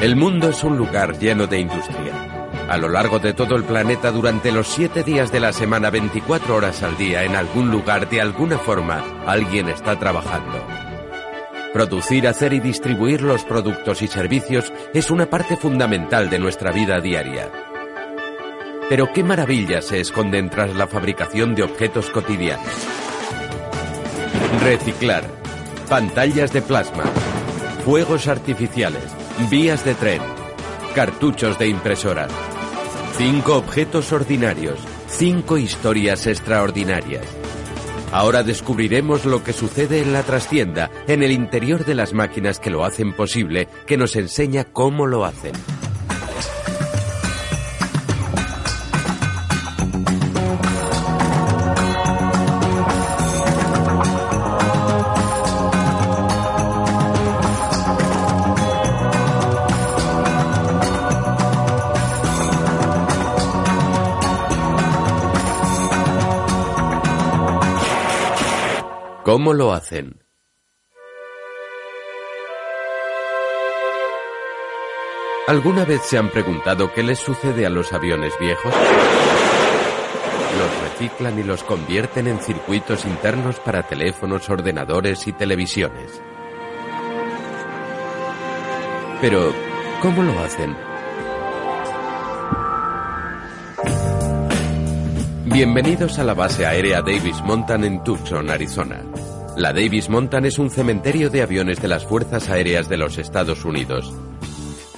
El 0.00 0.14
mundo 0.14 0.50
es 0.50 0.62
un 0.62 0.76
lugar 0.76 1.18
lleno 1.18 1.46
de 1.46 1.58
industria. 1.58 2.12
A 2.68 2.76
lo 2.76 2.88
largo 2.90 3.18
de 3.18 3.32
todo 3.32 3.56
el 3.56 3.64
planeta, 3.64 4.10
durante 4.10 4.52
los 4.52 4.68
siete 4.68 5.02
días 5.02 5.32
de 5.32 5.40
la 5.40 5.54
semana, 5.54 5.88
24 5.88 6.54
horas 6.54 6.82
al 6.82 6.98
día, 6.98 7.24
en 7.24 7.34
algún 7.34 7.70
lugar, 7.70 8.08
de 8.10 8.20
alguna 8.20 8.58
forma, 8.58 9.02
alguien 9.26 9.70
está 9.70 9.98
trabajando. 9.98 10.62
Producir, 11.72 12.28
hacer 12.28 12.52
y 12.52 12.60
distribuir 12.60 13.22
los 13.22 13.44
productos 13.44 14.02
y 14.02 14.06
servicios 14.06 14.70
es 14.92 15.10
una 15.10 15.30
parte 15.30 15.56
fundamental 15.56 16.28
de 16.28 16.40
nuestra 16.40 16.72
vida 16.72 17.00
diaria. 17.00 17.50
Pero 18.90 19.12
qué 19.14 19.24
maravillas 19.24 19.86
se 19.86 20.00
esconden 20.00 20.50
tras 20.50 20.76
la 20.76 20.86
fabricación 20.86 21.54
de 21.54 21.62
objetos 21.62 22.10
cotidianos. 22.10 22.66
Reciclar. 24.62 25.24
Pantallas 25.88 26.52
de 26.52 26.60
plasma. 26.60 27.04
Fuegos 27.84 28.28
artificiales. 28.28 29.25
Vías 29.50 29.84
de 29.84 29.94
tren. 29.94 30.22
Cartuchos 30.94 31.58
de 31.58 31.68
impresora. 31.68 32.26
Cinco 33.18 33.56
objetos 33.56 34.10
ordinarios. 34.10 34.78
Cinco 35.08 35.58
historias 35.58 36.26
extraordinarias. 36.26 37.22
Ahora 38.12 38.42
descubriremos 38.42 39.26
lo 39.26 39.44
que 39.44 39.52
sucede 39.52 40.00
en 40.00 40.14
la 40.14 40.22
trastienda, 40.22 40.90
en 41.06 41.22
el 41.22 41.32
interior 41.32 41.84
de 41.84 41.94
las 41.94 42.14
máquinas 42.14 42.58
que 42.58 42.70
lo 42.70 42.82
hacen 42.82 43.12
posible, 43.12 43.68
que 43.86 43.98
nos 43.98 44.16
enseña 44.16 44.64
cómo 44.64 45.06
lo 45.06 45.26
hacen. 45.26 45.52
¿Cómo 69.36 69.52
lo 69.52 69.74
hacen? 69.74 70.24
¿Alguna 75.46 75.84
vez 75.84 76.00
se 76.06 76.16
han 76.16 76.30
preguntado 76.30 76.90
qué 76.94 77.02
les 77.02 77.18
sucede 77.18 77.66
a 77.66 77.68
los 77.68 77.92
aviones 77.92 78.32
viejos? 78.40 78.72
Los 80.58 80.82
reciclan 80.84 81.38
y 81.38 81.42
los 81.42 81.62
convierten 81.64 82.28
en 82.28 82.40
circuitos 82.40 83.04
internos 83.04 83.60
para 83.60 83.82
teléfonos, 83.82 84.48
ordenadores 84.48 85.26
y 85.26 85.34
televisiones. 85.34 86.22
Pero, 89.20 89.52
¿cómo 90.00 90.22
lo 90.22 90.38
hacen? 90.40 90.74
Bienvenidos 95.44 96.18
a 96.18 96.24
la 96.24 96.32
base 96.32 96.64
aérea 96.64 97.02
Davis 97.02 97.42
Mountain 97.42 97.84
en 97.84 98.02
Tucson, 98.02 98.50
Arizona. 98.50 99.02
La 99.56 99.72
Davis 99.72 100.10
Mountain 100.10 100.44
es 100.44 100.58
un 100.58 100.68
cementerio 100.68 101.30
de 101.30 101.40
aviones 101.40 101.80
de 101.80 101.88
las 101.88 102.04
Fuerzas 102.04 102.50
Aéreas 102.50 102.90
de 102.90 102.98
los 102.98 103.16
Estados 103.16 103.64
Unidos. 103.64 104.14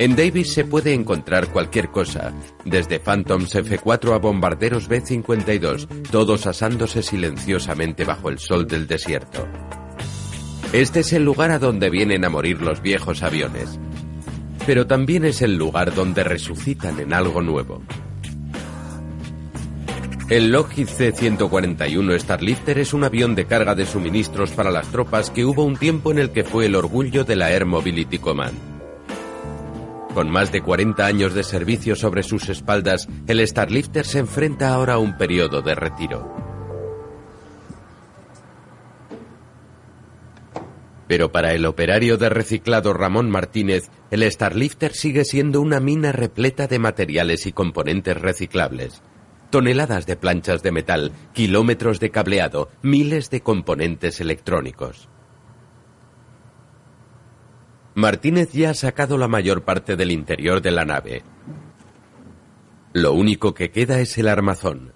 En 0.01 0.17
Davis 0.17 0.53
se 0.53 0.65
puede 0.65 0.95
encontrar 0.95 1.53
cualquier 1.53 1.91
cosa, 1.91 2.33
desde 2.65 2.99
Phantoms 2.99 3.55
F-4 3.55 4.15
a 4.15 4.19
bombarderos 4.19 4.89
B-52, 4.89 5.87
todos 6.11 6.49
asándose 6.49 7.05
silenciosamente 7.05 8.05
bajo 8.05 8.31
el 8.31 8.41
sol 8.41 8.67
del 8.67 8.89
desierto. 8.89 9.47
Este 10.73 11.01
es 11.01 11.13
el 11.13 11.25
lugar 11.25 11.53
a 11.53 11.61
donde 11.61 11.89
vienen 11.89 12.25
a 12.25 12.29
morir 12.29 12.61
los 12.61 12.83
viejos 12.83 13.23
aviones, 13.23 13.79
pero 14.67 14.89
también 14.89 15.25
es 15.25 15.41
el 15.41 15.57
lugar 15.57 15.95
donde 15.95 16.25
resucitan 16.25 16.99
en 16.99 17.13
algo 17.13 17.43
nuevo. 17.43 17.81
El 20.29 20.51
Lockheed 20.51 20.89
C-141 20.89 22.19
Starlifter 22.19 22.79
es 22.79 22.93
un 22.93 23.03
avión 23.03 23.35
de 23.35 23.47
carga 23.47 23.75
de 23.75 23.87
suministros 23.87 24.51
para 24.51 24.71
las 24.71 24.87
tropas 24.89 25.31
que 25.31 25.47
hubo 25.47 25.65
un 25.65 25.75
tiempo 25.75 26.13
en 26.13 26.19
el 26.19 26.33
que 26.33 26.45
fue 26.45 26.67
el 26.67 26.75
orgullo 26.75 27.25
de 27.25 27.35
la 27.35 27.51
Air 27.51 27.65
Mobility 27.65 28.19
Command. 28.19 28.59
Con 30.13 30.29
más 30.29 30.53
de 30.53 30.61
40 30.61 31.07
años 31.07 31.33
de 31.33 31.43
servicio 31.43 31.97
sobre 31.97 32.23
sus 32.23 32.51
espaldas, 32.51 33.09
el 33.27 33.47
Starlifter 33.49 34.05
se 34.05 34.19
enfrenta 34.19 34.75
ahora 34.75 34.95
a 34.95 34.99
un 34.99 35.17
periodo 35.17 35.63
de 35.63 35.75
retiro. 35.75 36.37
Pero 41.07 41.33
para 41.33 41.55
el 41.55 41.65
operario 41.65 42.19
de 42.19 42.29
reciclado 42.29 42.93
Ramón 42.93 43.31
Martínez, 43.31 43.89
el 44.11 44.31
Starlifter 44.31 44.93
sigue 44.93 45.25
siendo 45.25 45.63
una 45.63 45.81
mina 45.81 46.13
repleta 46.13 46.67
de 46.67 46.79
materiales 46.79 47.47
y 47.47 47.53
componentes 47.53 48.21
reciclables 48.21 49.01
toneladas 49.51 50.07
de 50.07 50.17
planchas 50.17 50.63
de 50.63 50.73
metal, 50.73 51.13
kilómetros 51.33 52.01
de 52.01 52.11
cableado, 52.11 52.69
miles 52.83 53.31
de 53.31 53.41
componentes 53.41 54.21
electrónicos. 54.21 55.09
Martínez 57.95 58.53
ya 58.53 58.71
ha 58.71 58.75
sacado 58.75 59.19
la 59.19 59.27
mayor 59.27 59.65
parte 59.65 59.97
del 59.97 60.13
interior 60.13 60.63
de 60.63 60.71
la 60.71 60.85
nave. 60.85 61.25
Lo 62.93 63.13
único 63.13 63.55
que 63.55 63.71
queda 63.71 64.01
es 64.01 64.17
el 64.19 64.29
armazón. 64.29 64.93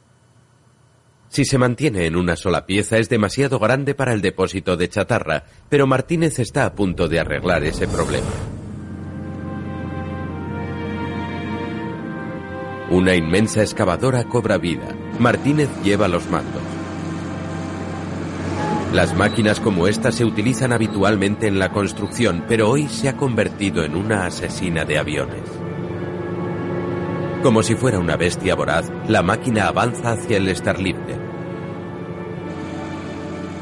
Si 1.29 1.45
se 1.45 1.59
mantiene 1.59 2.07
en 2.07 2.15
una 2.15 2.37
sola 2.37 2.67
pieza 2.67 2.99
es 2.99 3.09
demasiado 3.09 3.59
grande 3.59 3.95
para 3.95 4.13
el 4.13 4.21
depósito 4.21 4.77
de 4.77 4.89
chatarra, 4.89 5.45
pero 5.69 5.87
Martínez 5.87 6.39
está 6.39 6.67
a 6.67 6.75
punto 6.75 7.09
de 7.09 7.21
arreglar 7.21 7.65
ese 7.65 7.89
problema. 7.89 8.52
Una 12.93 13.15
inmensa 13.15 13.63
excavadora 13.63 14.25
cobra 14.25 14.59
vida. 14.59 14.87
Martínez 15.19 15.71
lleva 15.83 16.09
los 16.09 16.29
mandos. 16.29 16.61
Las 18.93 19.17
máquinas 19.17 19.61
como 19.61 19.89
esta 19.89 20.13
se 20.13 20.27
utilizan 20.27 20.75
habitualmente 20.75 21.47
en 21.47 21.59
la 21.59 21.73
construcción, 21.73 22.45
pero 22.47 22.69
hoy 22.69 22.89
se 22.89 23.09
ha 23.09 23.17
convertido 23.17 23.83
en 23.83 23.97
una 23.97 24.27
asesina 24.27 24.85
de 24.85 24.99
aviones. 24.99 25.41
Como 27.43 27.63
si 27.63 27.77
fuera 27.77 27.99
una 27.99 28.19
bestia 28.19 28.55
voraz, 28.55 28.93
la 29.09 29.23
máquina 29.23 29.69
avanza 29.69 30.13
hacia 30.13 30.37
el 30.37 30.55
Starlifter. 30.55 31.19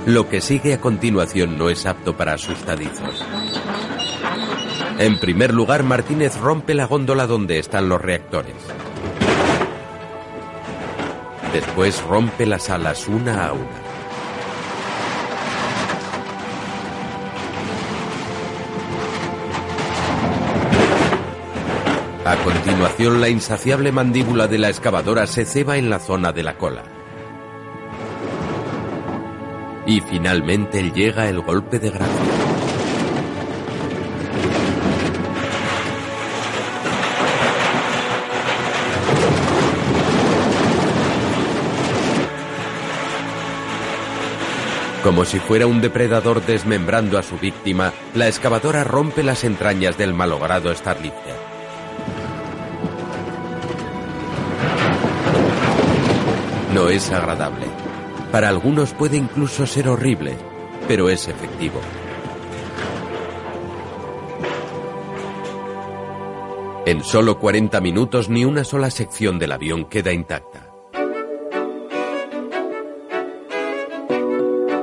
Lo 0.06 0.28
que 0.28 0.40
sigue 0.40 0.74
a 0.74 0.80
continuación 0.80 1.56
no 1.56 1.70
es 1.70 1.86
apto 1.86 2.16
para 2.16 2.32
asustadizos. 2.32 3.24
En 4.98 5.20
primer 5.20 5.54
lugar, 5.54 5.84
Martínez 5.84 6.36
rompe 6.36 6.74
la 6.74 6.86
góndola 6.86 7.28
donde 7.28 7.60
están 7.60 7.88
los 7.88 8.02
reactores. 8.02 8.56
Después 11.52 12.02
rompe 12.04 12.46
las 12.46 12.70
alas 12.70 13.08
una 13.08 13.46
a 13.46 13.52
una. 13.52 13.90
A 22.24 22.36
continuación, 22.44 23.20
la 23.20 23.28
insaciable 23.28 23.90
mandíbula 23.90 24.46
de 24.46 24.58
la 24.58 24.68
excavadora 24.68 25.26
se 25.26 25.44
ceba 25.44 25.78
en 25.78 25.90
la 25.90 25.98
zona 25.98 26.30
de 26.30 26.44
la 26.44 26.56
cola. 26.56 26.84
Y 29.86 30.00
finalmente 30.02 30.92
llega 30.92 31.28
el 31.28 31.40
golpe 31.40 31.80
de 31.80 31.90
gracia. 31.90 32.69
Como 45.02 45.24
si 45.24 45.38
fuera 45.38 45.66
un 45.66 45.80
depredador 45.80 46.44
desmembrando 46.44 47.18
a 47.18 47.22
su 47.22 47.38
víctima, 47.38 47.92
la 48.14 48.28
excavadora 48.28 48.84
rompe 48.84 49.22
las 49.22 49.44
entrañas 49.44 49.96
del 49.96 50.12
malogrado 50.12 50.74
Starlifter. 50.74 51.36
No 56.74 56.90
es 56.90 57.10
agradable. 57.10 57.66
Para 58.30 58.50
algunos 58.50 58.92
puede 58.92 59.16
incluso 59.16 59.66
ser 59.66 59.88
horrible, 59.88 60.36
pero 60.86 61.08
es 61.08 61.28
efectivo. 61.28 61.80
En 66.84 67.02
solo 67.02 67.38
40 67.38 67.80
minutos 67.80 68.28
ni 68.28 68.44
una 68.44 68.64
sola 68.64 68.90
sección 68.90 69.38
del 69.38 69.52
avión 69.52 69.86
queda 69.86 70.12
intacta. 70.12 70.69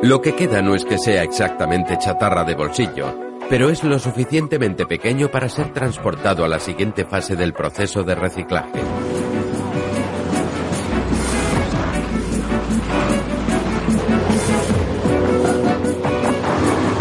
Lo 0.08 0.22
que 0.22 0.36
queda 0.36 0.62
no 0.62 0.74
es 0.74 0.86
que 0.86 0.98
sea 0.98 1.22
exactamente 1.22 1.98
chatarra 1.98 2.46
de 2.46 2.56
bolsillo, 2.56 3.14
pero 3.50 3.70
es 3.70 3.84
lo 3.84 4.00
suficientemente 4.00 4.86
pequeño 4.86 5.30
para 5.30 5.50
ser 5.50 5.74
transportado 5.74 6.46
a 6.46 6.48
la 6.48 6.62
siguiente 6.62 7.04
fase 7.04 7.36
del 7.36 7.52
proceso 7.52 8.04
de 8.04 8.16
reciclaje. 8.16 8.80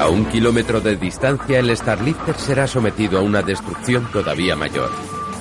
A 0.01 0.09
un 0.09 0.25
kilómetro 0.25 0.81
de 0.81 0.97
distancia 0.97 1.61
el 1.61 1.77
Starlifter 1.77 2.35
será 2.35 2.67
sometido 2.67 3.21
a 3.21 3.23
una 3.23 3.41
destrucción 3.41 4.11
todavía 4.11 4.57
mayor. 4.57 4.91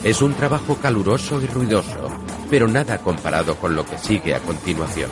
Es 0.04 0.22
un 0.22 0.36
trabajo 0.36 0.76
caluroso 0.76 1.42
y 1.42 1.48
ruidoso, 1.48 2.12
pero 2.48 2.68
nada 2.68 3.00
comparado 3.00 3.56
con 3.56 3.76
lo 3.76 3.84
que 3.88 3.98
sigue 3.98 4.36
a 4.36 4.40
continuación. 4.42 5.10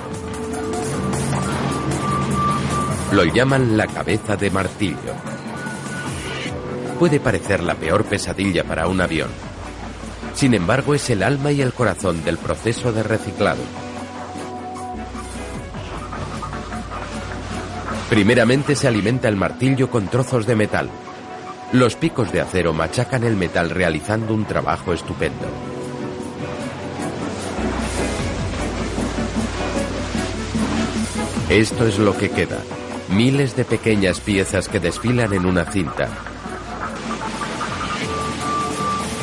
Lo 3.13 3.23
llaman 3.25 3.77
la 3.77 3.85
cabeza 3.85 4.35
de 4.35 4.49
martillo. 4.49 5.13
Puede 6.97 7.19
parecer 7.19 7.61
la 7.61 7.75
peor 7.75 8.05
pesadilla 8.05 8.63
para 8.63 8.87
un 8.87 9.01
avión. 9.01 9.29
Sin 10.33 10.55
embargo, 10.55 10.95
es 10.95 11.07
el 11.11 11.21
alma 11.21 11.51
y 11.51 11.61
el 11.61 11.73
corazón 11.73 12.23
del 12.23 12.39
proceso 12.39 12.91
de 12.91 13.03
reciclado. 13.03 13.61
Primeramente 18.09 18.75
se 18.75 18.87
alimenta 18.87 19.27
el 19.27 19.35
martillo 19.35 19.91
con 19.91 20.07
trozos 20.07 20.47
de 20.47 20.55
metal. 20.55 20.89
Los 21.71 21.95
picos 21.95 22.31
de 22.31 22.41
acero 22.41 22.73
machacan 22.73 23.23
el 23.23 23.35
metal 23.35 23.69
realizando 23.69 24.33
un 24.33 24.45
trabajo 24.45 24.91
estupendo. 24.91 25.45
Esto 31.49 31.85
es 31.85 31.99
lo 31.99 32.17
que 32.17 32.31
queda. 32.31 32.57
Miles 33.13 33.55
de 33.55 33.63
pequeñas 33.63 34.19
piezas 34.19 34.67
que 34.67 34.79
desfilan 34.79 35.33
en 35.33 35.45
una 35.45 35.65
cinta. 35.65 36.09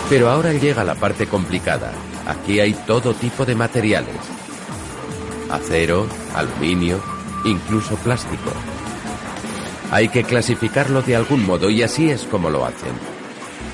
Pero 0.09 0.31
ahora 0.31 0.53
llega 0.53 0.85
la 0.85 0.95
parte 0.95 1.27
complicada. 1.27 1.91
Aquí 2.25 2.61
hay 2.61 2.73
todo 2.73 3.15
tipo 3.15 3.45
de 3.45 3.57
materiales. 3.57 4.15
Acero, 5.51 6.07
aluminio, 6.37 7.01
incluso 7.45 7.97
plástico. 7.97 8.53
Hay 9.91 10.09
que 10.09 10.23
clasificarlo 10.23 11.03
de 11.03 11.17
algún 11.17 11.45
modo 11.45 11.69
y 11.69 11.83
así 11.83 12.11
es 12.11 12.23
como 12.23 12.49
lo 12.49 12.65
hacen. 12.65 13.10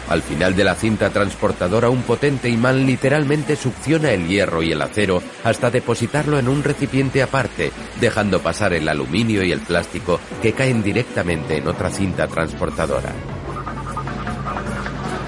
Al 0.08 0.22
final 0.22 0.54
de 0.54 0.64
la 0.64 0.74
cinta 0.74 1.10
transportadora 1.10 1.90
un 1.90 2.02
potente 2.02 2.48
imán 2.48 2.86
literalmente 2.86 3.56
succiona 3.56 4.12
el 4.12 4.28
hierro 4.28 4.62
y 4.62 4.72
el 4.72 4.82
acero 4.82 5.22
hasta 5.44 5.70
depositarlo 5.70 6.38
en 6.38 6.48
un 6.48 6.62
recipiente 6.62 7.22
aparte, 7.22 7.72
dejando 8.00 8.40
pasar 8.40 8.72
el 8.72 8.88
aluminio 8.88 9.42
y 9.42 9.52
el 9.52 9.60
plástico 9.60 10.20
que 10.40 10.52
caen 10.52 10.82
directamente 10.82 11.56
en 11.56 11.66
otra 11.66 11.90
cinta 11.90 12.28
transportadora. 12.28 13.12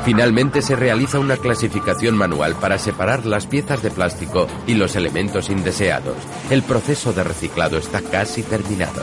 Finalmente 0.04 0.62
se 0.62 0.74
realiza 0.74 1.18
una 1.18 1.36
clasificación 1.36 2.16
manual 2.16 2.54
para 2.54 2.78
separar 2.78 3.26
las 3.26 3.46
piezas 3.46 3.82
de 3.82 3.90
plástico 3.90 4.46
y 4.66 4.74
los 4.74 4.96
elementos 4.96 5.50
indeseados. 5.50 6.16
El 6.48 6.62
proceso 6.62 7.12
de 7.12 7.24
reciclado 7.24 7.76
está 7.76 8.00
casi 8.00 8.42
terminado. 8.42 9.02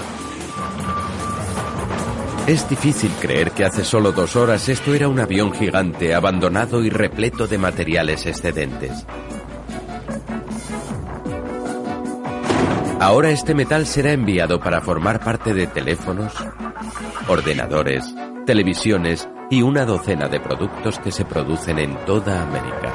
Es 2.48 2.70
difícil 2.70 3.10
creer 3.20 3.52
que 3.52 3.66
hace 3.66 3.84
solo 3.84 4.12
dos 4.12 4.36
horas 4.36 4.70
esto 4.70 4.94
era 4.94 5.08
un 5.08 5.20
avión 5.20 5.52
gigante 5.52 6.14
abandonado 6.14 6.84
y 6.84 6.92
repleto 6.92 7.48
de 7.48 7.58
materiales 7.58 8.28
excedentes. 8.28 9.08
Ahora 13.00 13.32
este 13.32 13.56
metal 13.56 13.88
será 13.88 14.12
enviado 14.12 14.60
para 14.60 14.80
formar 14.80 15.24
parte 15.24 15.56
de 15.56 15.66
teléfonos, 15.66 16.34
ordenadores, 17.28 18.14
televisiones 18.46 19.28
y 19.50 19.64
una 19.64 19.84
docena 19.84 20.28
de 20.28 20.40
productos 20.40 21.00
que 21.00 21.12
se 21.12 21.26
producen 21.26 21.80
en 21.80 21.96
toda 22.06 22.44
América. 22.44 22.94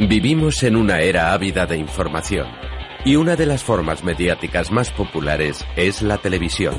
Vivimos 0.00 0.64
en 0.64 0.74
una 0.74 1.00
era 1.00 1.32
ávida 1.32 1.64
de 1.64 1.76
información. 1.76 2.48
Y 3.04 3.16
una 3.16 3.36
de 3.36 3.46
las 3.46 3.62
formas 3.62 4.02
mediáticas 4.02 4.70
más 4.70 4.90
populares 4.90 5.64
es 5.76 6.02
la 6.02 6.18
televisión. 6.18 6.74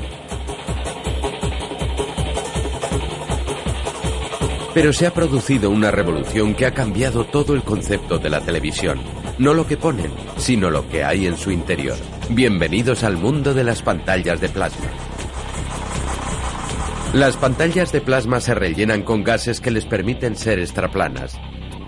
Pero 4.74 4.92
se 4.92 5.06
ha 5.06 5.14
producido 5.14 5.70
una 5.70 5.90
revolución 5.90 6.54
que 6.54 6.66
ha 6.66 6.74
cambiado 6.74 7.24
todo 7.24 7.54
el 7.54 7.62
concepto 7.62 8.18
de 8.18 8.30
la 8.30 8.40
televisión. 8.40 9.00
No 9.38 9.54
lo 9.54 9.66
que 9.66 9.76
ponen, 9.76 10.12
sino 10.36 10.70
lo 10.70 10.88
que 10.88 11.02
hay 11.02 11.26
en 11.26 11.36
su 11.36 11.50
interior. 11.50 11.96
Bienvenidos 12.28 13.02
al 13.02 13.16
mundo 13.16 13.52
de 13.54 13.64
las 13.64 13.82
pantallas 13.82 14.40
de 14.40 14.48
plasma. 14.48 14.86
Las 17.14 17.36
pantallas 17.36 17.90
de 17.90 18.00
plasma 18.00 18.40
se 18.40 18.54
rellenan 18.54 19.02
con 19.02 19.24
gases 19.24 19.60
que 19.60 19.72
les 19.72 19.86
permiten 19.86 20.36
ser 20.36 20.60
extraplanas, 20.60 21.40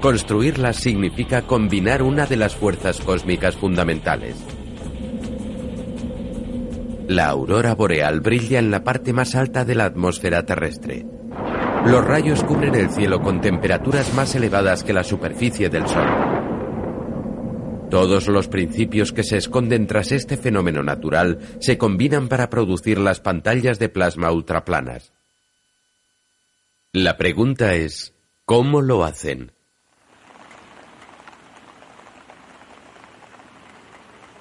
Construirlas 0.03 0.79
significa 0.79 1.43
combinar 1.43 2.03
una 2.03 2.27
de 2.27 2.37
las 2.37 2.57
fuerzas 2.57 3.01
cósmicas 3.01 3.55
fundamentales. 3.55 4.35
La 7.07 7.29
aurora 7.29 7.77
boreal 7.77 8.21
brilla 8.21 8.59
en 8.59 8.73
la 8.73 8.83
parte 8.83 9.13
más 9.13 9.37
alta 9.37 9.65
de 9.65 9.77
la 9.77 9.85
atmósfera 9.85 10.45
terrestre. 10.45 11.07
Los 11.87 12.05
rayos 12.05 12.43
cubren 12.43 12.75
el 12.75 12.91
cielo 12.91 13.23
con 13.23 13.41
temperaturas 13.41 14.13
más 14.15 14.35
elevadas 14.35 14.83
que 14.83 14.93
la 14.93 15.05
superficie 15.05 15.69
del 15.69 15.87
Sol. 15.87 16.09
Todos 17.89 18.27
los 18.27 18.49
principios 18.49 19.13
que 19.13 19.23
se 19.23 19.37
esconden 19.37 19.87
tras 19.87 20.11
este 20.11 20.37
fenómeno 20.37 20.83
natural 20.83 21.39
se 21.61 21.79
combinan 21.79 22.27
para 22.27 22.51
producir 22.51 22.99
las 22.99 23.21
pantallas 23.21 23.79
de 23.79 23.89
plasma 23.89 24.33
ultraplanas. 24.33 25.13
La 26.93 27.17
pregunta 27.17 27.75
es, 27.75 28.15
¿cómo 28.45 28.83
lo 28.83 29.05
hacen? 29.05 29.53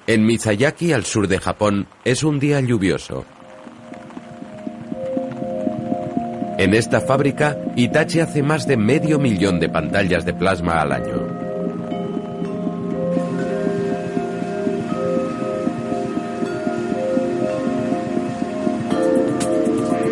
En 0.06 0.26
Mizayaki, 0.26 0.92
al 0.92 1.04
sur 1.04 1.28
de 1.28 1.38
Japón, 1.38 1.86
es 2.04 2.24
un 2.24 2.40
día 2.40 2.60
lluvioso. 2.60 3.24
En 6.58 6.74
esta 6.74 7.00
fábrica, 7.00 7.56
Itachi 7.76 8.18
hace 8.18 8.42
más 8.42 8.66
de 8.66 8.76
medio 8.76 9.20
millón 9.20 9.60
de 9.60 9.68
pantallas 9.68 10.24
de 10.24 10.34
plasma 10.34 10.80
al 10.80 10.92
año. 10.92 11.42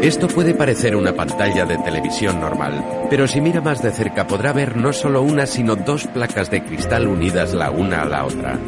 Esto 0.02 0.28
puede 0.28 0.54
parecer 0.54 0.94
una 0.96 1.12
pantalla 1.12 1.66
de 1.66 1.76
televisión 1.78 2.40
normal, 2.40 3.06
pero 3.10 3.26
si 3.26 3.40
mira 3.40 3.60
más 3.60 3.82
de 3.82 3.90
cerca 3.90 4.26
podrá 4.26 4.52
ver 4.52 4.76
no 4.76 4.92
solo 4.92 5.20
una 5.20 5.46
sino 5.46 5.74
dos 5.76 6.06
placas 6.06 6.48
de 6.48 6.62
cristal 6.62 7.06
unidas 7.06 7.52
la 7.52 7.70
una 7.70 8.02
a 8.02 8.06
la 8.06 8.24
otra. 8.24 8.58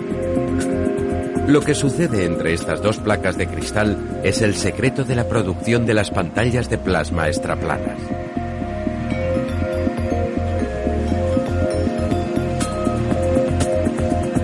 Lo 1.47 1.61
que 1.61 1.75
sucede 1.75 2.25
entre 2.25 2.55
estas 2.55 2.81
dos 2.83 2.99
placas 2.99 3.37
de 3.37 3.49
cristal 3.49 4.21
es 4.23 4.43
el 4.43 4.55
secreto 4.55 5.05
de 5.05 5.17
la 5.17 5.29
producción 5.29 5.85
de 5.87 5.94
las 5.94 6.11
pantallas 6.11 6.71
de 6.71 6.79
plasma 6.79 7.27
extraplanas. 7.27 7.99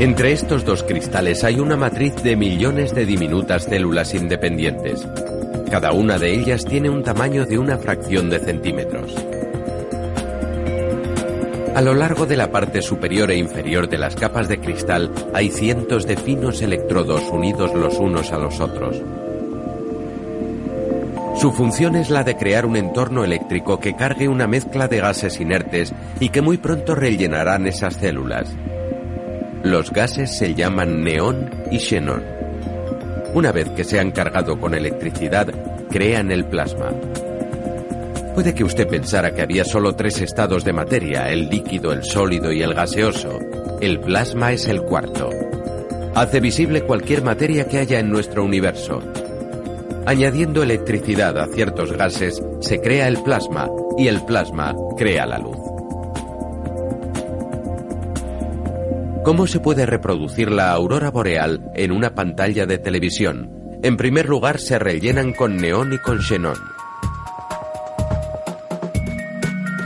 Entre 0.01 0.33
estos 0.33 0.65
dos 0.65 0.83
cristales 0.83 1.45
hay 1.45 1.61
una 1.61 1.77
matriz 1.77 2.15
de 2.23 2.37
millones 2.37 2.95
de 2.95 3.05
diminutas 3.05 3.65
células 3.65 4.15
independientes. 4.15 5.07
Cada 5.71 5.93
una 5.93 6.19
de 6.19 6.35
ellas 6.35 6.65
tiene 6.65 6.91
un 6.91 7.03
tamaño 7.03 7.47
de 7.47 7.59
una 7.59 7.79
fracción 7.79 8.31
de 8.31 8.39
centímetros. 8.39 9.15
A 11.79 11.81
lo 11.81 11.95
largo 11.95 12.27
de 12.27 12.37
la 12.37 12.51
parte 12.51 12.83
superior 12.83 13.31
e 13.31 13.37
inferior 13.37 13.89
de 13.89 13.99
las 13.99 14.17
capas 14.17 14.49
de 14.49 14.59
cristal 14.59 15.13
hay 15.33 15.49
cientos 15.49 16.09
de 16.09 16.17
finos 16.17 16.61
electrodos 16.61 17.23
unidos 17.31 17.73
los 17.73 18.01
unos 18.01 18.33
a 18.33 18.39
los 18.39 18.59
otros. 18.59 19.01
Su 21.37 21.53
función 21.53 21.95
es 21.95 22.11
la 22.11 22.25
de 22.25 22.37
crear 22.37 22.67
un 22.67 22.75
entorno 22.75 23.23
eléctrico 23.23 23.79
que 23.79 23.95
cargue 23.95 24.27
una 24.27 24.49
mezcla 24.49 24.89
de 24.89 24.99
gases 24.99 25.39
inertes 25.41 25.95
y 26.19 26.31
que 26.31 26.43
muy 26.43 26.57
pronto 26.57 26.97
rellenarán 26.97 27.69
esas 27.69 27.95
células. 27.95 28.49
Los 29.63 29.93
gases 29.93 30.37
se 30.37 30.55
llaman 30.55 31.05
neón 31.05 31.49
y 31.71 31.79
xenón. 31.79 32.25
Una 33.35 33.53
vez 33.53 33.69
que 33.71 33.85
se 33.85 34.01
han 34.01 34.11
cargado 34.11 34.59
con 34.59 34.75
electricidad, 34.75 35.47
crean 35.91 36.33
el 36.33 36.45
plasma. 36.45 36.91
Puede 38.39 38.55
que 38.55 38.63
usted 38.63 38.87
pensara 38.87 39.35
que 39.35 39.43
había 39.43 39.65
solo 39.65 39.97
tres 39.97 40.21
estados 40.21 40.63
de 40.63 40.73
materia, 40.73 41.29
el 41.29 41.49
líquido, 41.49 41.93
el 41.93 42.05
sólido 42.05 42.53
y 42.53 42.63
el 42.63 42.73
gaseoso. 42.73 43.37
El 43.81 43.99
plasma 43.99 44.53
es 44.53 44.69
el 44.69 44.83
cuarto. 44.83 45.29
Hace 46.15 46.39
visible 46.39 46.83
cualquier 46.83 47.25
materia 47.25 47.67
que 47.67 47.79
haya 47.79 47.99
en 47.99 48.09
nuestro 48.09 48.45
universo. 48.45 49.03
Añadiendo 50.07 50.63
electricidad 50.63 51.37
a 51.37 51.49
ciertos 51.49 51.91
gases, 51.91 52.41
se 52.61 52.81
crea 52.81 53.09
el 53.09 53.21
plasma 53.25 53.69
y 53.97 54.07
el 54.07 54.25
plasma 54.25 54.73
crea 54.97 55.27
la 55.27 55.39
luz. 55.39 55.59
¿Cómo 59.25 59.49
se 59.49 59.59
puede 59.59 59.85
reproducir 59.85 60.53
la 60.53 60.71
aurora 60.71 61.11
boreal 61.11 61.73
en 61.75 61.91
una 61.91 62.15
pantalla 62.15 62.67
de 62.67 62.79
televisión? 62.79 63.51
En 63.83 63.97
primer 63.97 64.29
lugar, 64.29 64.61
se 64.61 64.79
rellenan 64.79 65.33
con 65.33 65.57
neón 65.57 65.93
y 65.93 65.99
con 65.99 66.23
xenón. 66.23 66.78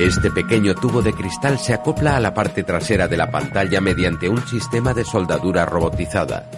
Este 0.03 0.33
pequeño 0.33 0.75
tubo 0.75 1.01
de 1.01 1.13
cristal 1.13 1.61
se 1.61 1.73
acopla 1.73 2.17
a 2.17 2.21
la 2.21 2.35
parte 2.35 2.65
trasera 2.65 3.07
de 3.07 3.17
la 3.17 3.31
pantalla 3.31 3.81
mediante 3.81 4.29
un 4.29 4.45
sistema 4.49 4.93
de 4.93 5.05
soldadura 5.05 5.65
robotizada. 5.65 6.51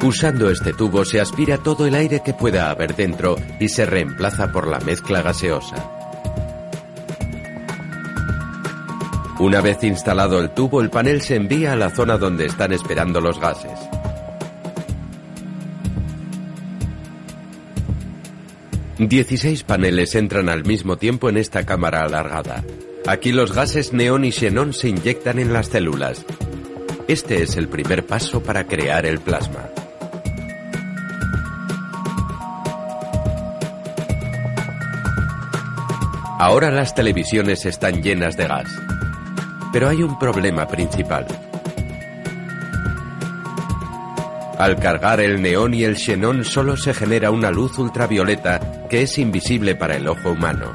Usando 0.00 0.48
este 0.48 0.72
tubo 0.72 1.04
se 1.04 1.20
aspira 1.20 1.58
todo 1.58 1.86
el 1.86 1.96
aire 1.96 2.20
que 2.24 2.34
pueda 2.34 2.70
haber 2.70 2.94
dentro 2.94 3.34
y 3.58 3.68
se 3.68 3.84
reemplaza 3.84 4.52
por 4.52 4.68
la 4.68 4.78
mezcla 4.78 5.22
gaseosa. 5.22 5.74
Una 9.40 9.60
vez 9.60 9.82
instalado 9.82 10.38
el 10.38 10.50
tubo, 10.50 10.80
el 10.80 10.88
panel 10.88 11.20
se 11.20 11.34
envía 11.34 11.72
a 11.72 11.76
la 11.76 11.90
zona 11.90 12.16
donde 12.16 12.46
están 12.46 12.72
esperando 12.72 13.20
los 13.20 13.40
gases. 13.40 13.87
Dieciséis 18.98 19.62
paneles 19.62 20.16
entran 20.16 20.48
al 20.48 20.64
mismo 20.64 20.96
tiempo 20.96 21.28
en 21.28 21.36
esta 21.36 21.64
cámara 21.64 22.02
alargada. 22.02 22.64
Aquí 23.06 23.30
los 23.30 23.54
gases 23.54 23.92
neón 23.92 24.24
y 24.24 24.32
xenón 24.32 24.72
se 24.72 24.88
inyectan 24.88 25.38
en 25.38 25.52
las 25.52 25.68
células. 25.68 26.26
Este 27.06 27.42
es 27.42 27.56
el 27.56 27.68
primer 27.68 28.04
paso 28.04 28.42
para 28.42 28.64
crear 28.64 29.06
el 29.06 29.20
plasma. 29.20 29.70
Ahora 36.40 36.72
las 36.72 36.92
televisiones 36.96 37.66
están 37.66 38.02
llenas 38.02 38.36
de 38.36 38.48
gas. 38.48 38.68
Pero 39.72 39.88
hay 39.88 40.02
un 40.02 40.18
problema 40.18 40.66
principal. 40.66 41.47
Al 44.58 44.74
cargar 44.80 45.20
el 45.20 45.40
neón 45.40 45.72
y 45.72 45.84
el 45.84 45.96
xenón 45.96 46.44
solo 46.44 46.76
se 46.76 46.92
genera 46.92 47.30
una 47.30 47.52
luz 47.52 47.78
ultravioleta 47.78 48.88
que 48.90 49.02
es 49.02 49.16
invisible 49.16 49.76
para 49.76 49.94
el 49.94 50.08
ojo 50.08 50.32
humano. 50.32 50.74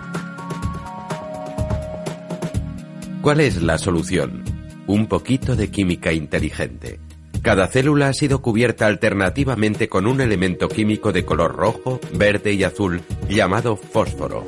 ¿Cuál 3.22 3.42
es 3.42 3.62
la 3.62 3.78
solución? 3.78 4.46
Un 4.88 5.08
poquito 5.08 5.58
de 5.58 5.70
química 5.70 6.14
inteligente. 6.14 7.02
Cada 7.42 7.68
célula 7.68 8.08
ha 8.08 8.14
sido 8.14 8.42
cubierta 8.42 8.88
alternativamente 8.88 9.90
con 9.90 10.08
un 10.08 10.22
elemento 10.22 10.70
químico 10.70 11.12
de 11.12 11.26
color 11.26 11.54
rojo, 11.54 12.00
verde 12.14 12.54
y 12.54 12.64
azul 12.64 13.02
llamado 13.28 13.76
fósforo. 13.76 14.46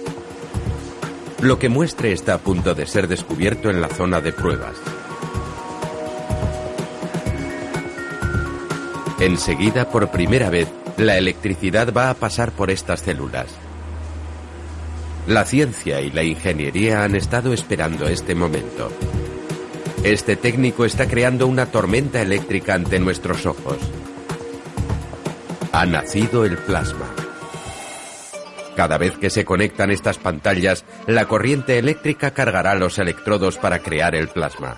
Lo 1.41 1.59
que 1.59 1.67
muestre 1.67 2.13
está 2.13 2.35
a 2.35 2.37
punto 2.37 2.73
de 2.73 2.85
ser 2.85 3.09
descubierto 3.09 3.69
en 3.69 3.81
la 3.81 3.89
zona 3.89 4.21
de 4.21 4.31
pruebas. 4.31 4.77
Enseguida, 9.19 9.89
por 9.89 10.09
primera 10.09 10.49
vez, 10.49 10.67
la 10.97 11.17
electricidad 11.17 11.93
va 11.93 12.09
a 12.09 12.13
pasar 12.15 12.51
por 12.51 12.69
estas 12.69 13.01
células. 13.01 13.47
La 15.27 15.45
ciencia 15.45 16.01
y 16.01 16.11
la 16.11 16.23
ingeniería 16.23 17.03
han 17.03 17.15
estado 17.15 17.53
esperando 17.53 18.07
este 18.07 18.35
momento. 18.35 18.91
Este 20.03 20.35
técnico 20.35 20.85
está 20.85 21.07
creando 21.07 21.47
una 21.47 21.65
tormenta 21.65 22.21
eléctrica 22.21 22.75
ante 22.75 22.99
nuestros 22.99 23.45
ojos. 23.45 23.77
Ha 25.71 25.85
nacido 25.85 26.45
el 26.45 26.57
plasma. 26.57 27.07
Cada 28.75 28.97
vez 28.97 29.17
que 29.17 29.29
se 29.29 29.45
conectan 29.45 29.89
estas 29.89 30.17
pantallas, 30.17 30.83
la 31.07 31.25
corriente 31.25 31.79
eléctrica 31.79 32.31
cargará 32.31 32.75
los 32.75 32.99
electrodos 32.99 33.57
para 33.57 33.79
crear 33.79 34.13
el 34.13 34.27
plasma. 34.27 34.77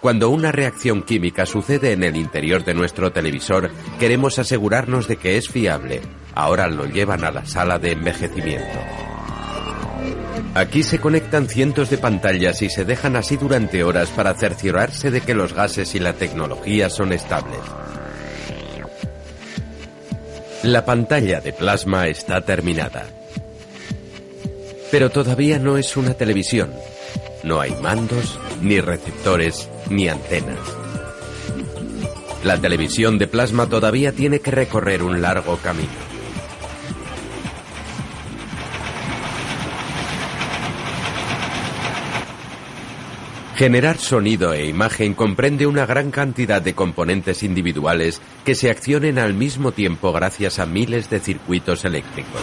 Cuando 0.00 0.28
una 0.30 0.52
reacción 0.52 1.02
química 1.02 1.46
sucede 1.46 1.92
en 1.92 2.04
el 2.04 2.16
interior 2.16 2.64
de 2.64 2.74
nuestro 2.74 3.12
televisor, 3.12 3.70
queremos 3.98 4.38
asegurarnos 4.38 5.08
de 5.08 5.16
que 5.16 5.36
es 5.36 5.48
fiable. 5.48 6.02
Ahora 6.34 6.68
lo 6.68 6.84
llevan 6.86 7.24
a 7.24 7.30
la 7.30 7.46
sala 7.46 7.78
de 7.78 7.92
envejecimiento. 7.92 8.78
Aquí 10.54 10.82
se 10.82 10.98
conectan 10.98 11.48
cientos 11.48 11.90
de 11.90 11.98
pantallas 11.98 12.62
y 12.62 12.70
se 12.70 12.84
dejan 12.84 13.16
así 13.16 13.36
durante 13.36 13.84
horas 13.84 14.10
para 14.10 14.34
cerciorarse 14.34 15.10
de 15.10 15.20
que 15.20 15.34
los 15.34 15.52
gases 15.52 15.94
y 15.94 15.98
la 15.98 16.12
tecnología 16.12 16.88
son 16.88 17.12
estables. 17.12 17.60
La 20.62 20.84
pantalla 20.84 21.40
de 21.40 21.52
plasma 21.52 22.08
está 22.08 22.40
terminada. 22.40 23.06
Pero 24.90 25.10
todavía 25.10 25.58
no 25.58 25.76
es 25.76 25.96
una 25.96 26.14
televisión. 26.14 26.72
No 27.46 27.60
hay 27.60 27.76
mandos, 27.80 28.40
ni 28.60 28.80
receptores, 28.80 29.70
ni 29.88 30.08
antenas. 30.08 30.58
La 32.42 32.58
televisión 32.58 33.18
de 33.18 33.28
plasma 33.28 33.68
todavía 33.68 34.10
tiene 34.10 34.40
que 34.40 34.50
recorrer 34.50 35.04
un 35.04 35.22
largo 35.22 35.56
camino. 35.58 35.88
Generar 43.54 43.98
sonido 43.98 44.52
e 44.52 44.66
imagen 44.66 45.14
comprende 45.14 45.68
una 45.68 45.86
gran 45.86 46.10
cantidad 46.10 46.60
de 46.60 46.74
componentes 46.74 47.44
individuales 47.44 48.20
que 48.44 48.56
se 48.56 48.70
accionen 48.70 49.20
al 49.20 49.34
mismo 49.34 49.70
tiempo 49.70 50.12
gracias 50.12 50.58
a 50.58 50.66
miles 50.66 51.10
de 51.10 51.20
circuitos 51.20 51.84
eléctricos. 51.84 52.42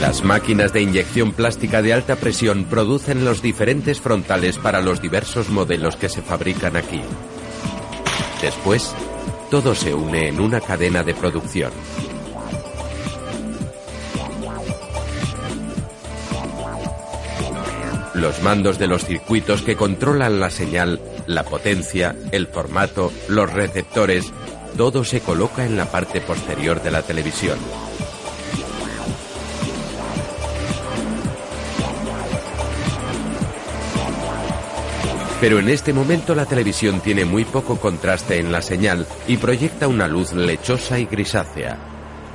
Las 0.00 0.22
máquinas 0.22 0.72
de 0.72 0.80
inyección 0.80 1.32
plástica 1.32 1.82
de 1.82 1.92
alta 1.92 2.14
presión 2.14 2.66
producen 2.66 3.24
los 3.24 3.42
diferentes 3.42 4.00
frontales 4.00 4.56
para 4.56 4.80
los 4.80 5.02
diversos 5.02 5.48
modelos 5.48 5.96
que 5.96 6.08
se 6.08 6.22
fabrican 6.22 6.76
aquí. 6.76 7.00
Después, 8.40 8.94
todo 9.50 9.74
se 9.74 9.94
une 9.94 10.28
en 10.28 10.40
una 10.40 10.60
cadena 10.60 11.02
de 11.02 11.14
producción. 11.14 11.72
Los 18.14 18.40
mandos 18.42 18.78
de 18.78 18.86
los 18.86 19.04
circuitos 19.04 19.62
que 19.62 19.74
controlan 19.74 20.38
la 20.38 20.50
señal, 20.50 21.00
la 21.26 21.42
potencia, 21.42 22.14
el 22.30 22.46
formato, 22.46 23.12
los 23.28 23.52
receptores, 23.52 24.32
todo 24.76 25.02
se 25.02 25.20
coloca 25.20 25.66
en 25.66 25.76
la 25.76 25.86
parte 25.86 26.20
posterior 26.20 26.80
de 26.82 26.92
la 26.92 27.02
televisión. 27.02 27.58
Pero 35.40 35.60
en 35.60 35.68
este 35.68 35.92
momento 35.92 36.34
la 36.34 36.46
televisión 36.46 37.00
tiene 37.00 37.24
muy 37.24 37.44
poco 37.44 37.78
contraste 37.78 38.38
en 38.38 38.50
la 38.50 38.60
señal 38.60 39.06
y 39.28 39.36
proyecta 39.36 39.86
una 39.86 40.08
luz 40.08 40.32
lechosa 40.32 40.98
y 40.98 41.06
grisácea. 41.06 41.78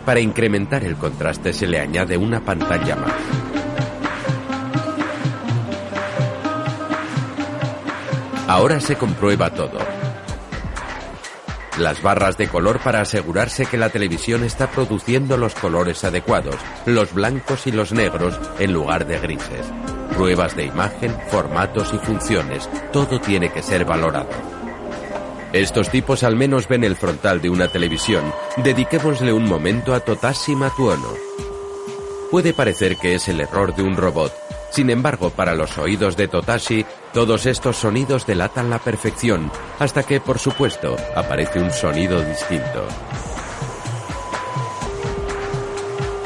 Para 0.06 0.22
incrementar 0.22 0.86
el 0.86 0.96
contraste 0.96 1.52
se 1.52 1.68
le 1.68 1.80
añade 1.80 2.16
una 2.16 2.40
pantalla 2.44 2.96
más. 2.96 3.14
Ahora 8.48 8.80
se 8.80 8.96
comprueba 8.96 9.50
todo. 9.50 9.80
Las 11.80 12.02
barras 12.02 12.38
de 12.38 12.48
color 12.48 12.80
para 12.80 13.02
asegurarse 13.02 13.66
que 13.66 13.78
la 13.78 13.90
televisión 13.90 14.44
está 14.44 14.70
produciendo 14.70 15.38
los 15.38 15.56
colores 15.56 16.04
adecuados, 16.04 16.56
los 16.86 17.14
blancos 17.14 17.68
y 17.68 17.72
los 17.72 17.92
negros 17.92 18.40
en 18.60 18.72
lugar 18.72 19.08
de 19.08 19.20
grises. 19.20 19.66
Pruebas 20.16 20.56
de 20.56 20.66
imagen, 20.66 21.16
formatos 21.30 21.92
y 21.94 21.98
funciones, 21.98 22.70
todo 22.92 23.20
tiene 23.20 23.52
que 23.52 23.64
ser 23.64 23.84
valorado. 23.84 24.30
Estos 25.54 25.90
tipos 25.90 26.24
al 26.24 26.36
menos 26.36 26.68
ven 26.68 26.84
el 26.84 26.96
frontal 26.96 27.42
de 27.42 27.50
una 27.50 27.68
televisión. 27.68 28.24
Dediquémosle 28.58 29.34
un 29.34 29.46
momento 29.46 29.94
a 29.94 30.00
Totashi 30.00 30.56
Matuono. 30.56 31.14
Puede 32.32 32.54
parecer 32.54 32.98
que 32.98 33.16
es 33.16 33.28
el 33.28 33.40
error 33.40 33.76
de 33.76 33.84
un 33.84 33.96
robot. 33.96 34.34
Sin 34.72 34.90
embargo, 34.90 35.30
para 35.30 35.54
los 35.54 35.78
oídos 35.78 36.18
de 36.18 36.28
Totashi, 36.28 36.86
todos 37.14 37.46
estos 37.46 37.78
sonidos 37.78 38.26
delatan 38.26 38.70
la 38.72 38.80
perfección, 38.80 39.52
hasta 39.78 40.04
que, 40.04 40.20
por 40.20 40.40
supuesto, 40.40 40.96
aparece 41.16 41.60
un 41.60 41.72
sonido 41.72 42.22
distinto. 42.24 42.88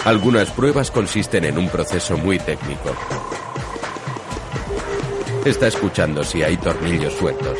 Algunas 0.05 0.49
pruebas 0.51 0.89
consisten 0.89 1.43
en 1.43 1.57
un 1.57 1.67
proceso 1.67 2.17
muy 2.17 2.39
técnico. 2.39 2.95
Está 5.47 5.67
escuchando 5.67 6.25
si 6.25 6.43
hay 6.43 6.57
tornillos 6.57 7.13
sueltos. 7.13 7.57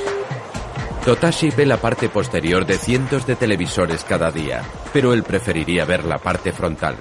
Totashi 1.05 1.51
ve 1.51 1.65
la 1.65 1.77
parte 1.77 2.09
posterior 2.09 2.65
de 2.65 2.77
cientos 2.77 3.25
de 3.25 3.37
televisores 3.37 4.03
cada 4.03 4.29
día, 4.29 4.61
pero 4.91 5.13
él 5.13 5.23
preferiría 5.23 5.85
ver 5.85 6.03
la 6.03 6.17
parte 6.17 6.51
frontal. 6.51 6.97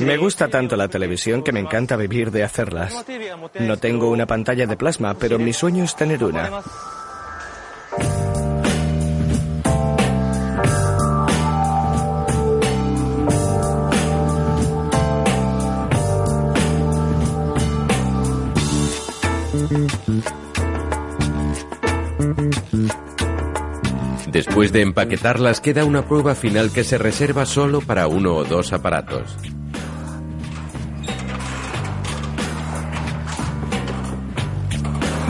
Me 0.00 0.18
gusta 0.18 0.48
tanto 0.48 0.76
la 0.76 0.88
televisión 0.88 1.42
que 1.42 1.50
me 1.50 1.60
encanta 1.60 1.96
vivir 1.96 2.30
de 2.30 2.44
hacerlas. 2.44 2.94
No 3.58 3.78
tengo 3.78 4.10
una 4.10 4.26
pantalla 4.26 4.66
de 4.66 4.76
plasma, 4.76 5.14
pero 5.14 5.38
mi 5.38 5.54
sueño 5.54 5.84
es 5.84 5.96
tener 5.96 6.22
una. 6.22 6.50
Después 24.32 24.72
de 24.72 24.80
empaquetarlas 24.80 25.60
queda 25.60 25.84
una 25.84 26.06
prueba 26.06 26.34
final 26.34 26.72
que 26.72 26.84
se 26.84 26.96
reserva 26.96 27.44
solo 27.44 27.82
para 27.82 28.06
uno 28.06 28.34
o 28.34 28.44
dos 28.44 28.72
aparatos. 28.72 29.36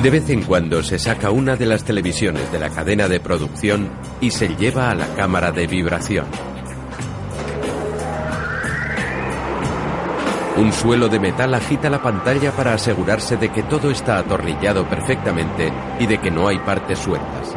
De 0.00 0.10
vez 0.10 0.30
en 0.30 0.42
cuando 0.42 0.84
se 0.84 1.00
saca 1.00 1.30
una 1.30 1.56
de 1.56 1.66
las 1.66 1.84
televisiones 1.84 2.50
de 2.52 2.60
la 2.60 2.70
cadena 2.70 3.08
de 3.08 3.18
producción 3.18 3.90
y 4.20 4.30
se 4.30 4.54
lleva 4.54 4.90
a 4.90 4.94
la 4.94 5.06
cámara 5.14 5.50
de 5.50 5.66
vibración. 5.66 6.26
Un 10.56 10.72
suelo 10.72 11.08
de 11.08 11.18
metal 11.18 11.54
agita 11.54 11.90
la 11.90 12.02
pantalla 12.02 12.52
para 12.52 12.74
asegurarse 12.74 13.36
de 13.36 13.48
que 13.48 13.64
todo 13.64 13.90
está 13.90 14.18
atornillado 14.18 14.88
perfectamente 14.88 15.72
y 15.98 16.06
de 16.06 16.18
que 16.18 16.30
no 16.30 16.46
hay 16.46 16.58
partes 16.58 16.98
sueltas. 17.00 17.56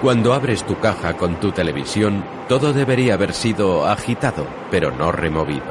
Cuando 0.00 0.32
abres 0.32 0.64
tu 0.64 0.78
caja 0.78 1.16
con 1.16 1.40
tu 1.40 1.50
televisión, 1.50 2.24
todo 2.48 2.72
debería 2.72 3.14
haber 3.14 3.34
sido 3.34 3.84
agitado, 3.84 4.46
pero 4.70 4.92
no 4.92 5.10
removido. 5.10 5.66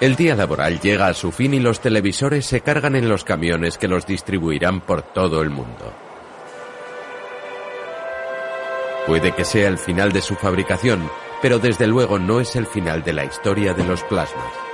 El 0.00 0.16
día 0.16 0.34
laboral 0.34 0.80
llega 0.80 1.06
a 1.06 1.14
su 1.14 1.30
fin 1.30 1.54
y 1.54 1.60
los 1.60 1.80
televisores 1.80 2.44
se 2.44 2.60
cargan 2.60 2.96
en 2.96 3.08
los 3.08 3.22
camiones 3.22 3.78
que 3.78 3.86
los 3.86 4.04
distribuirán 4.04 4.80
por 4.80 5.02
todo 5.02 5.42
el 5.42 5.50
mundo. 5.50 5.94
Puede 9.06 9.30
que 9.30 9.44
sea 9.44 9.68
el 9.68 9.78
final 9.78 10.10
de 10.10 10.20
su 10.20 10.34
fabricación, 10.34 11.08
pero 11.40 11.60
desde 11.60 11.86
luego 11.86 12.18
no 12.18 12.40
es 12.40 12.56
el 12.56 12.66
final 12.66 13.04
de 13.04 13.12
la 13.12 13.24
historia 13.24 13.72
de 13.74 13.84
los 13.84 14.02
plasmas. 14.02 14.65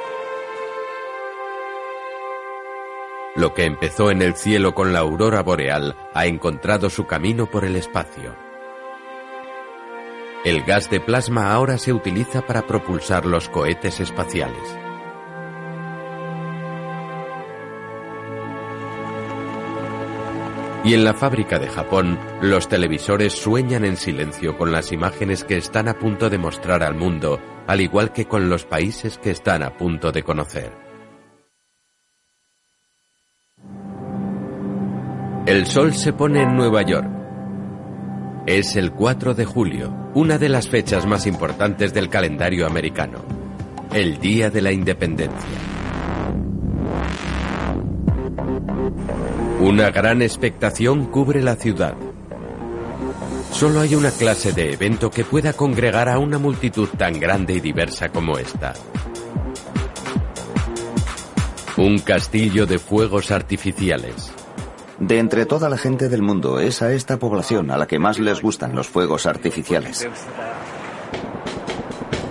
Lo 3.42 3.54
que 3.54 3.64
empezó 3.64 4.12
en 4.12 4.22
el 4.22 4.36
cielo 4.36 4.72
con 4.72 4.92
la 4.92 5.00
aurora 5.00 5.42
boreal 5.42 5.96
ha 6.14 6.26
encontrado 6.26 6.88
su 6.88 7.08
camino 7.08 7.50
por 7.50 7.64
el 7.64 7.74
espacio. 7.74 8.36
El 10.44 10.62
gas 10.62 10.88
de 10.90 11.00
plasma 11.00 11.52
ahora 11.52 11.76
se 11.76 11.92
utiliza 11.92 12.46
para 12.46 12.68
propulsar 12.68 13.26
los 13.26 13.48
cohetes 13.48 13.98
espaciales. 13.98 14.62
Y 20.84 20.94
en 20.94 21.02
la 21.02 21.12
fábrica 21.12 21.58
de 21.58 21.66
Japón, 21.66 22.20
los 22.42 22.68
televisores 22.68 23.32
sueñan 23.32 23.84
en 23.84 23.96
silencio 23.96 24.56
con 24.56 24.70
las 24.70 24.92
imágenes 24.92 25.42
que 25.42 25.56
están 25.56 25.88
a 25.88 25.98
punto 25.98 26.30
de 26.30 26.38
mostrar 26.38 26.84
al 26.84 26.94
mundo, 26.94 27.40
al 27.66 27.80
igual 27.80 28.12
que 28.12 28.26
con 28.26 28.48
los 28.48 28.64
países 28.64 29.18
que 29.18 29.32
están 29.32 29.64
a 29.64 29.76
punto 29.76 30.12
de 30.12 30.22
conocer. 30.22 30.81
El 35.44 35.66
sol 35.66 35.92
se 35.92 36.12
pone 36.12 36.40
en 36.40 36.54
Nueva 36.54 36.82
York. 36.82 37.10
Es 38.46 38.76
el 38.76 38.92
4 38.92 39.34
de 39.34 39.44
julio, 39.44 39.92
una 40.14 40.38
de 40.38 40.48
las 40.48 40.68
fechas 40.68 41.04
más 41.04 41.26
importantes 41.26 41.92
del 41.92 42.08
calendario 42.08 42.64
americano, 42.64 43.24
el 43.92 44.20
Día 44.20 44.50
de 44.50 44.62
la 44.62 44.70
Independencia. 44.70 45.58
Una 49.60 49.90
gran 49.90 50.22
expectación 50.22 51.06
cubre 51.06 51.42
la 51.42 51.56
ciudad. 51.56 51.96
Solo 53.50 53.80
hay 53.80 53.96
una 53.96 54.12
clase 54.12 54.52
de 54.52 54.72
evento 54.72 55.10
que 55.10 55.24
pueda 55.24 55.54
congregar 55.54 56.08
a 56.08 56.20
una 56.20 56.38
multitud 56.38 56.88
tan 56.96 57.18
grande 57.18 57.54
y 57.54 57.60
diversa 57.60 58.10
como 58.10 58.38
esta. 58.38 58.74
Un 61.76 61.98
castillo 61.98 62.64
de 62.64 62.78
fuegos 62.78 63.32
artificiales. 63.32 64.32
De 65.02 65.18
entre 65.18 65.46
toda 65.46 65.68
la 65.68 65.76
gente 65.76 66.08
del 66.08 66.22
mundo, 66.22 66.60
es 66.60 66.80
a 66.80 66.92
esta 66.92 67.18
población 67.18 67.72
a 67.72 67.76
la 67.76 67.88
que 67.88 67.98
más 67.98 68.20
les 68.20 68.40
gustan 68.40 68.76
los 68.76 68.86
fuegos 68.86 69.26
artificiales. 69.26 70.08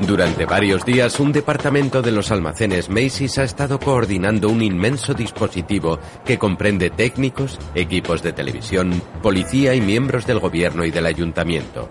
Durante 0.07 0.45
varios 0.45 0.85
días, 0.85 1.19
un 1.19 1.33
departamento 1.33 2.01
de 2.01 2.13
los 2.13 2.31
almacenes 2.31 2.89
Macy's 2.89 3.37
ha 3.39 3.43
estado 3.43 3.77
coordinando 3.77 4.47
un 4.47 4.61
inmenso 4.61 5.13
dispositivo 5.13 5.99
que 6.23 6.39
comprende 6.39 6.89
técnicos, 6.89 7.59
equipos 7.75 8.23
de 8.23 8.31
televisión, 8.31 9.01
policía 9.21 9.75
y 9.75 9.81
miembros 9.81 10.25
del 10.25 10.39
gobierno 10.39 10.85
y 10.85 10.91
del 10.91 11.07
ayuntamiento. 11.07 11.89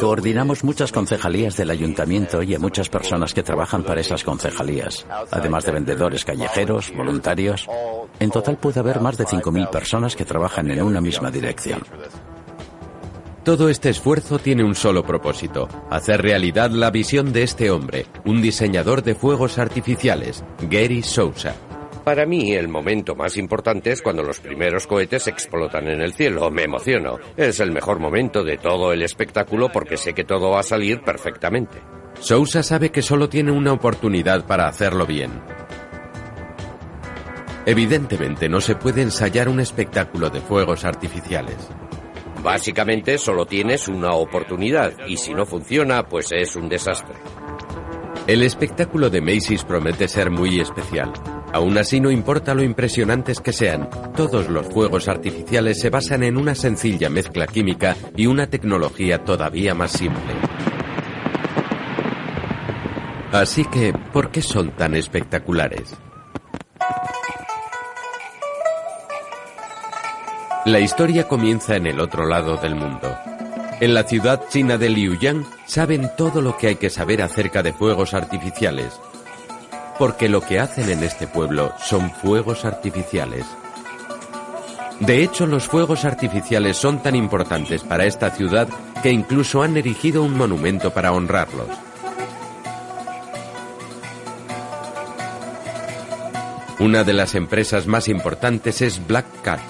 Coordinamos 0.00 0.64
muchas 0.64 0.92
concejalías 0.92 1.56
del 1.56 1.70
ayuntamiento 1.70 2.42
y 2.42 2.54
a 2.54 2.58
muchas 2.58 2.88
personas 2.88 3.34
que 3.34 3.42
trabajan 3.42 3.82
para 3.82 4.00
esas 4.00 4.24
concejalías, 4.24 5.06
además 5.30 5.64
de 5.64 5.72
vendedores 5.72 6.24
callejeros, 6.24 6.92
voluntarios. 6.94 7.68
En 8.18 8.30
total 8.30 8.58
puede 8.58 8.80
haber 8.80 9.00
más 9.00 9.16
de 9.16 9.24
5.000 9.24 9.70
personas 9.70 10.16
que 10.16 10.24
trabajan 10.24 10.70
en 10.70 10.82
una 10.82 11.00
misma 11.00 11.30
dirección. 11.30 11.82
Todo 13.44 13.68
este 13.68 13.90
esfuerzo 13.90 14.38
tiene 14.38 14.62
un 14.62 14.76
solo 14.76 15.02
propósito, 15.04 15.68
hacer 15.90 16.22
realidad 16.22 16.70
la 16.70 16.90
visión 16.90 17.32
de 17.32 17.42
este 17.42 17.72
hombre, 17.72 18.06
un 18.24 18.40
diseñador 18.40 19.02
de 19.02 19.16
fuegos 19.16 19.58
artificiales, 19.58 20.44
Gary 20.70 21.02
Sousa. 21.02 21.56
Para 22.04 22.26
mí, 22.26 22.52
el 22.52 22.66
momento 22.66 23.14
más 23.14 23.36
importante 23.36 23.92
es 23.92 24.02
cuando 24.02 24.24
los 24.24 24.40
primeros 24.40 24.88
cohetes 24.88 25.28
explotan 25.28 25.86
en 25.86 26.00
el 26.00 26.12
cielo. 26.12 26.50
Me 26.50 26.64
emociono. 26.64 27.18
Es 27.36 27.60
el 27.60 27.70
mejor 27.70 28.00
momento 28.00 28.42
de 28.42 28.58
todo 28.58 28.92
el 28.92 29.02
espectáculo 29.02 29.70
porque 29.70 29.96
sé 29.96 30.12
que 30.12 30.24
todo 30.24 30.50
va 30.50 30.60
a 30.60 30.64
salir 30.64 31.02
perfectamente. 31.02 31.78
Sousa 32.18 32.64
sabe 32.64 32.90
que 32.90 33.02
solo 33.02 33.28
tiene 33.28 33.52
una 33.52 33.72
oportunidad 33.72 34.46
para 34.46 34.66
hacerlo 34.66 35.06
bien. 35.06 35.40
Evidentemente 37.66 38.48
no 38.48 38.60
se 38.60 38.74
puede 38.74 39.02
ensayar 39.02 39.48
un 39.48 39.60
espectáculo 39.60 40.28
de 40.28 40.40
fuegos 40.40 40.84
artificiales. 40.84 41.56
Básicamente 42.42 43.18
solo 43.18 43.46
tienes 43.46 43.86
una 43.86 44.14
oportunidad 44.14 44.92
y 45.06 45.16
si 45.16 45.32
no 45.32 45.46
funciona, 45.46 46.02
pues 46.08 46.32
es 46.32 46.56
un 46.56 46.68
desastre. 46.68 47.14
El 48.26 48.42
espectáculo 48.42 49.08
de 49.10 49.20
Macy's 49.20 49.64
promete 49.64 50.08
ser 50.08 50.30
muy 50.30 50.60
especial. 50.60 51.12
Aún 51.52 51.76
así, 51.76 52.00
no 52.00 52.10
importa 52.10 52.54
lo 52.54 52.62
impresionantes 52.62 53.40
que 53.40 53.52
sean, 53.52 53.90
todos 54.16 54.48
los 54.48 54.66
fuegos 54.66 55.08
artificiales 55.08 55.80
se 55.80 55.90
basan 55.90 56.22
en 56.22 56.38
una 56.38 56.54
sencilla 56.54 57.10
mezcla 57.10 57.46
química 57.46 57.94
y 58.16 58.26
una 58.26 58.46
tecnología 58.46 59.22
todavía 59.22 59.74
más 59.74 59.92
simple. 59.92 60.34
Así 63.32 63.64
que, 63.66 63.92
¿por 64.12 64.30
qué 64.30 64.40
son 64.40 64.70
tan 64.72 64.94
espectaculares? 64.94 65.94
La 70.64 70.80
historia 70.80 71.26
comienza 71.26 71.76
en 71.76 71.86
el 71.86 71.98
otro 71.98 72.26
lado 72.26 72.56
del 72.56 72.76
mundo. 72.76 73.14
En 73.80 73.94
la 73.94 74.04
ciudad 74.04 74.42
china 74.48 74.78
de 74.78 74.90
Liuyang 74.90 75.44
saben 75.66 76.08
todo 76.16 76.40
lo 76.40 76.56
que 76.56 76.68
hay 76.68 76.76
que 76.76 76.88
saber 76.88 77.20
acerca 77.20 77.62
de 77.62 77.72
fuegos 77.72 78.14
artificiales, 78.14 79.00
porque 79.98 80.28
lo 80.28 80.40
que 80.40 80.58
hacen 80.58 80.90
en 80.90 81.02
este 81.02 81.26
pueblo 81.26 81.72
son 81.78 82.10
fuegos 82.10 82.64
artificiales. 82.64 83.46
De 85.00 85.22
hecho, 85.22 85.46
los 85.46 85.66
fuegos 85.66 86.04
artificiales 86.04 86.76
son 86.76 87.02
tan 87.02 87.16
importantes 87.16 87.82
para 87.82 88.04
esta 88.04 88.30
ciudad 88.30 88.68
que 89.02 89.10
incluso 89.10 89.62
han 89.62 89.76
erigido 89.76 90.22
un 90.22 90.36
monumento 90.36 90.92
para 90.92 91.12
honrarlos. 91.12 91.68
Una 96.78 97.04
de 97.04 97.12
las 97.12 97.34
empresas 97.34 97.86
más 97.86 98.08
importantes 98.08 98.82
es 98.82 99.06
Black 99.06 99.26
Cat, 99.42 99.60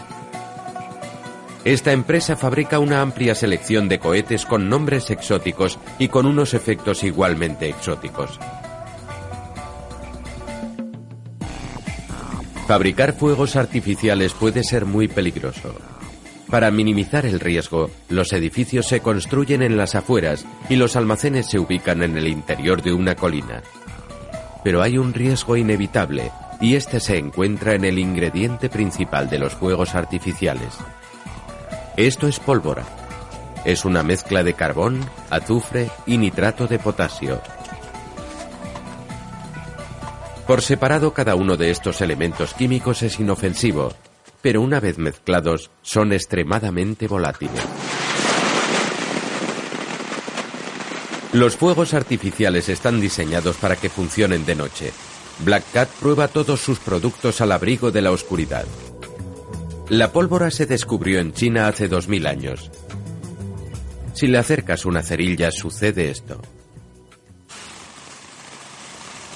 esta 1.65 1.93
empresa 1.93 2.37
fabrica 2.37 2.81
una 2.81 3.03
amplia 3.03 3.37
selección 3.37 3.89
de 3.89 4.01
cohetes 4.01 4.47
con 4.47 4.69
nombres 4.69 5.11
exóticos 5.11 5.79
y 5.97 6.09
con 6.09 6.27
unos 6.27 6.55
efectos 6.55 7.05
igualmente 7.05 7.69
exóticos. 7.69 8.41
Fabricar 12.73 13.13
fuegos 13.13 13.57
artificiales 13.57 14.33
puede 14.33 14.65
ser 14.65 14.87
muy 14.87 15.07
peligroso. 15.07 15.75
Para 16.49 16.71
minimizar 16.71 17.27
el 17.27 17.39
riesgo, 17.39 17.91
los 18.09 18.33
edificios 18.33 18.87
se 18.87 19.01
construyen 19.01 19.61
en 19.61 19.77
las 19.77 19.95
afueras 19.95 20.47
y 20.71 20.77
los 20.77 20.97
almacenes 20.97 21.51
se 21.51 21.59
ubican 21.59 22.03
en 22.03 22.17
el 22.17 22.29
interior 22.29 22.81
de 22.81 22.95
una 22.95 23.15
colina. 23.15 23.63
Pero 24.65 24.81
hay 24.81 24.97
un 24.97 25.13
riesgo 25.13 25.59
inevitable, 25.59 26.33
y 26.63 26.77
este 26.77 26.99
se 26.99 27.19
encuentra 27.19 27.75
en 27.75 27.85
el 27.85 27.99
ingrediente 27.99 28.71
principal 28.71 29.29
de 29.29 29.39
los 29.39 29.53
fuegos 29.53 29.95
artificiales, 29.95 30.73
esto 31.99 32.27
es 32.27 32.41
pólvora. 32.41 32.85
Es 33.67 33.85
una 33.85 34.03
mezcla 34.03 34.43
de 34.43 34.55
carbón, 34.55 34.99
azufre 35.29 35.91
y 36.07 36.17
nitrato 36.17 36.67
de 36.67 36.79
potasio. 36.79 37.39
Por 40.47 40.61
separado 40.61 41.15
cada 41.15 41.37
uno 41.37 41.57
de 41.57 41.71
estos 41.71 42.01
elementos 42.01 42.53
químicos 42.55 43.03
es 43.03 43.21
inofensivo, 43.21 43.93
pero 44.41 44.61
una 44.61 44.81
vez 44.81 44.99
mezclados 44.99 45.71
son 45.83 46.13
extremadamente 46.13 47.07
volátiles. 47.07 47.63
Los 51.33 51.57
fuegos 51.57 51.95
artificiales 51.95 52.69
están 52.69 53.01
diseñados 53.01 53.57
para 53.57 53.77
que 53.77 53.89
funcionen 53.89 54.45
de 54.45 54.57
noche. 54.57 54.93
Black 55.45 55.65
Cat 55.73 55.89
prueba 55.89 56.29
todos 56.29 56.61
sus 56.61 56.79
productos 56.79 57.41
al 57.41 57.53
abrigo 57.53 57.91
de 57.91 58.03
la 58.03 58.11
oscuridad. 58.11 58.67
La 59.89 60.13
pólvora 60.13 60.51
se 60.51 60.67
descubrió 60.67 61.21
en 61.21 61.33
China 61.33 61.69
hace 61.69 61.89
2000 61.89 62.27
años. 62.27 62.71
Si 64.13 64.27
le 64.27 64.39
acercas 64.39 64.85
una 64.85 65.03
cerilla 65.03 65.51
sucede 65.51 66.11
esto. 66.11 66.41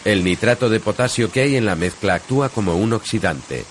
El 0.06 0.22
nitrato 0.22 0.68
de 0.68 0.78
potasio 0.78 1.32
que 1.32 1.40
hay 1.40 1.56
en 1.56 1.66
la 1.66 1.74
mezcla 1.74 2.14
actúa 2.14 2.48
como 2.48 2.76
un 2.76 2.92
oxidante. 2.92 3.64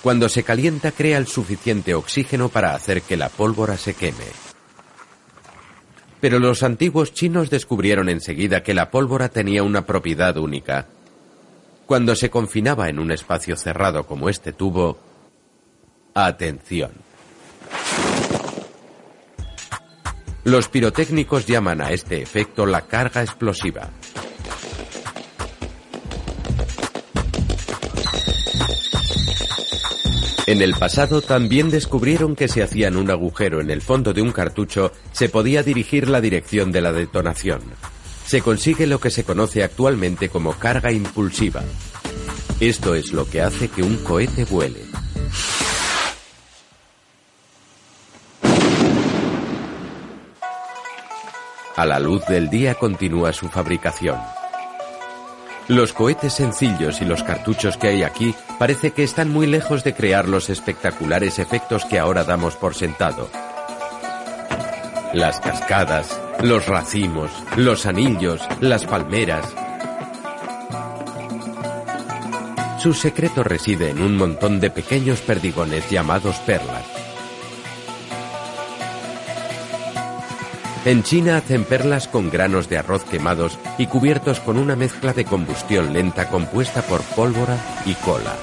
Cuando 0.00 0.28
se 0.28 0.44
calienta 0.44 0.92
crea 0.92 1.18
el 1.18 1.26
suficiente 1.26 1.96
oxígeno 1.96 2.50
para 2.50 2.76
hacer 2.76 3.02
que 3.02 3.16
la 3.16 3.28
pólvora 3.28 3.76
se 3.76 3.94
queme. 3.94 4.26
Pero 6.20 6.38
los 6.38 6.62
antiguos 6.62 7.12
chinos 7.12 7.50
descubrieron 7.50 8.08
enseguida 8.08 8.62
que 8.62 8.74
la 8.74 8.92
pólvora 8.92 9.28
tenía 9.28 9.64
una 9.64 9.84
propiedad 9.84 10.36
única. 10.36 10.86
Cuando 11.84 12.14
se 12.14 12.30
confinaba 12.30 12.88
en 12.88 13.00
un 13.00 13.10
espacio 13.10 13.56
cerrado 13.56 14.06
como 14.06 14.28
este 14.28 14.52
tubo, 14.52 15.00
atención. 16.14 16.92
Los 20.44 20.68
pirotécnicos 20.68 21.44
llaman 21.44 21.80
a 21.80 21.90
este 21.90 22.22
efecto 22.22 22.66
la 22.66 22.82
carga 22.82 23.22
explosiva. 23.22 23.90
En 30.52 30.60
el 30.60 30.74
pasado 30.74 31.22
también 31.22 31.70
descubrieron 31.70 32.36
que 32.36 32.46
si 32.46 32.60
hacían 32.60 32.98
un 32.98 33.10
agujero 33.10 33.62
en 33.62 33.70
el 33.70 33.80
fondo 33.80 34.12
de 34.12 34.20
un 34.20 34.32
cartucho 34.32 34.92
se 35.10 35.30
podía 35.30 35.62
dirigir 35.62 36.10
la 36.10 36.20
dirección 36.20 36.70
de 36.70 36.82
la 36.82 36.92
detonación. 36.92 37.62
Se 38.26 38.42
consigue 38.42 38.86
lo 38.86 39.00
que 39.00 39.08
se 39.08 39.24
conoce 39.24 39.64
actualmente 39.64 40.28
como 40.28 40.52
carga 40.52 40.92
impulsiva. 40.92 41.62
Esto 42.60 42.94
es 42.94 43.14
lo 43.14 43.26
que 43.26 43.40
hace 43.40 43.68
que 43.68 43.82
un 43.82 43.96
cohete 44.04 44.44
vuele. 44.44 44.82
A 51.76 51.86
la 51.86 51.98
luz 51.98 52.26
del 52.26 52.50
día 52.50 52.74
continúa 52.74 53.32
su 53.32 53.48
fabricación. 53.48 54.18
Los 55.68 55.92
cohetes 55.92 56.34
sencillos 56.34 57.00
y 57.00 57.04
los 57.04 57.22
cartuchos 57.22 57.76
que 57.76 57.88
hay 57.88 58.02
aquí 58.02 58.34
parece 58.58 58.90
que 58.90 59.04
están 59.04 59.30
muy 59.30 59.46
lejos 59.46 59.84
de 59.84 59.94
crear 59.94 60.28
los 60.28 60.50
espectaculares 60.50 61.38
efectos 61.38 61.84
que 61.84 61.98
ahora 61.98 62.24
damos 62.24 62.56
por 62.56 62.74
sentado. 62.74 63.30
Las 65.14 65.40
cascadas, 65.40 66.20
los 66.42 66.66
racimos, 66.66 67.30
los 67.56 67.86
anillos, 67.86 68.40
las 68.60 68.84
palmeras. 68.84 69.46
Su 72.78 72.92
secreto 72.92 73.44
reside 73.44 73.90
en 73.90 74.02
un 74.02 74.16
montón 74.16 74.58
de 74.58 74.70
pequeños 74.70 75.20
perdigones 75.20 75.88
llamados 75.88 76.36
perlas. 76.40 76.91
En 80.84 81.04
China 81.04 81.36
hacen 81.36 81.64
perlas 81.64 82.08
con 82.08 82.28
granos 82.28 82.68
de 82.68 82.76
arroz 82.76 83.04
quemados 83.04 83.56
y 83.78 83.86
cubiertos 83.86 84.40
con 84.40 84.58
una 84.58 84.74
mezcla 84.74 85.12
de 85.12 85.24
combustión 85.24 85.92
lenta 85.92 86.28
compuesta 86.28 86.82
por 86.82 87.02
pólvora 87.02 87.56
y 87.86 87.94
cola. 87.94 88.34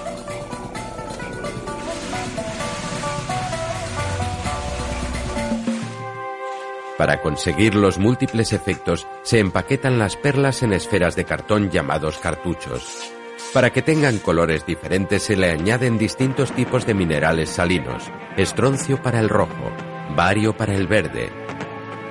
Para 6.98 7.22
conseguir 7.22 7.76
los 7.76 7.98
múltiples 7.98 8.54
efectos, 8.54 9.06
se 9.24 9.40
empaquetan 9.40 10.00
las 10.00 10.16
perlas 10.16 10.64
en 10.64 10.72
esferas 10.72 11.18
de 11.18 11.26
cartón 11.26 11.70
llamados 11.70 12.20
cartuchos. 12.20 13.12
Para 13.54 13.72
que 13.72 13.82
tengan 13.82 14.18
colores 14.18 14.66
diferentes 14.66 15.24
se 15.24 15.36
le 15.36 15.52
añaden 15.52 15.98
distintos 15.98 16.54
tipos 16.54 16.86
de 16.86 16.94
minerales 16.94 17.50
salinos, 17.50 18.04
estroncio 18.38 19.02
para 19.02 19.20
el 19.20 19.28
rojo, 19.28 19.72
bario 20.16 20.56
para 20.56 20.76
el 20.76 20.88
verde, 20.88 21.32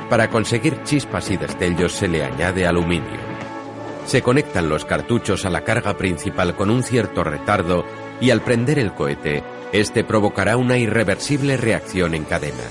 para 0.09 0.31
conseguir 0.31 0.83
chispas 0.85 1.31
y 1.31 1.37
destellos 1.37 1.93
se 1.93 2.09
le 2.09 2.25
añade 2.25 2.67
aluminio. 2.67 3.21
Se 4.07 4.23
conectan 4.23 4.69
los 4.69 4.85
cartuchos 4.85 5.45
a 5.45 5.51
la 5.51 5.63
carga 5.63 5.97
principal 5.97 6.57
con 6.57 6.71
un 6.71 6.83
cierto 6.83 7.25
retardo 7.25 7.85
y 8.21 8.31
al 8.31 8.41
prender 8.41 8.79
el 8.79 8.95
cohete, 8.95 9.45
este 9.73 10.03
provocará 10.03 10.57
una 10.57 10.79
irreversible 10.79 11.57
reacción 11.57 12.15
en 12.15 12.25
cadena. 12.25 12.65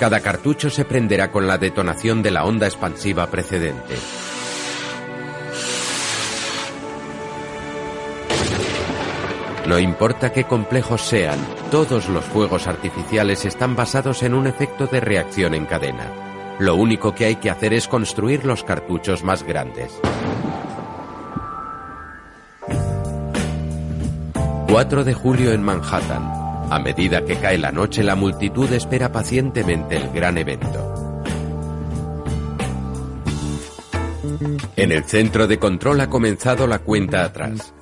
Cada 0.00 0.20
cartucho 0.20 0.68
se 0.68 0.84
prenderá 0.84 1.30
con 1.30 1.46
la 1.46 1.56
detonación 1.56 2.22
de 2.22 2.30
la 2.32 2.44
onda 2.44 2.66
expansiva 2.66 3.26
precedente. 3.28 3.94
No 9.66 9.78
importa 9.78 10.32
qué 10.32 10.44
complejos 10.44 11.02
sean, 11.02 11.38
todos 11.70 12.08
los 12.08 12.24
fuegos 12.24 12.66
artificiales 12.68 13.44
están 13.44 13.74
basados 13.74 14.22
en 14.22 14.34
un 14.34 14.46
efecto 14.46 14.86
de 14.86 15.00
reacción 15.00 15.54
en 15.54 15.66
cadena. 15.66 16.25
Lo 16.58 16.74
único 16.74 17.14
que 17.14 17.26
hay 17.26 17.36
que 17.36 17.50
hacer 17.50 17.74
es 17.74 17.86
construir 17.86 18.46
los 18.46 18.64
cartuchos 18.64 19.22
más 19.22 19.42
grandes. 19.42 19.92
4 24.68 25.04
de 25.04 25.14
julio 25.14 25.52
en 25.52 25.62
Manhattan. 25.62 26.46
A 26.70 26.78
medida 26.78 27.24
que 27.24 27.36
cae 27.36 27.58
la 27.58 27.72
noche, 27.72 28.02
la 28.02 28.16
multitud 28.16 28.72
espera 28.72 29.12
pacientemente 29.12 29.96
el 29.96 30.10
gran 30.10 30.38
evento. 30.38 30.94
En 34.76 34.92
el 34.92 35.04
centro 35.04 35.46
de 35.46 35.58
control 35.58 36.00
ha 36.00 36.08
comenzado 36.08 36.66
la 36.66 36.78
cuenta 36.78 37.24
atrás. 37.24 37.74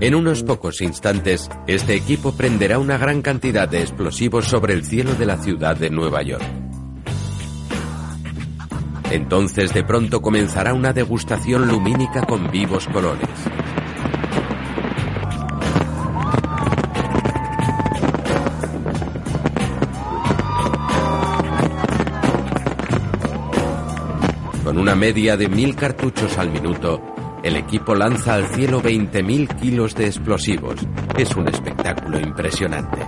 En 0.00 0.14
unos 0.14 0.44
pocos 0.44 0.80
instantes, 0.80 1.50
este 1.66 1.94
equipo 1.94 2.32
prenderá 2.32 2.78
una 2.78 2.96
gran 2.96 3.22
cantidad 3.22 3.68
de 3.68 3.82
explosivos 3.82 4.46
sobre 4.46 4.74
el 4.74 4.84
cielo 4.84 5.14
de 5.14 5.26
la 5.26 5.36
ciudad 5.36 5.76
de 5.76 5.90
Nueva 5.90 6.22
York. 6.22 6.67
Entonces 9.10 9.72
de 9.72 9.84
pronto 9.84 10.20
comenzará 10.20 10.74
una 10.74 10.92
degustación 10.92 11.66
lumínica 11.66 12.26
con 12.26 12.50
vivos 12.50 12.86
colores. 12.88 13.28
Con 24.62 24.76
una 24.76 24.94
media 24.94 25.38
de 25.38 25.48
mil 25.48 25.74
cartuchos 25.74 26.36
al 26.36 26.50
minuto, 26.50 27.00
el 27.42 27.56
equipo 27.56 27.94
lanza 27.94 28.34
al 28.34 28.48
cielo 28.48 28.82
20.000 28.82 29.58
kilos 29.58 29.94
de 29.94 30.04
explosivos. 30.04 30.86
Es 31.16 31.34
un 31.34 31.48
espectáculo 31.48 32.20
impresionante. 32.20 33.07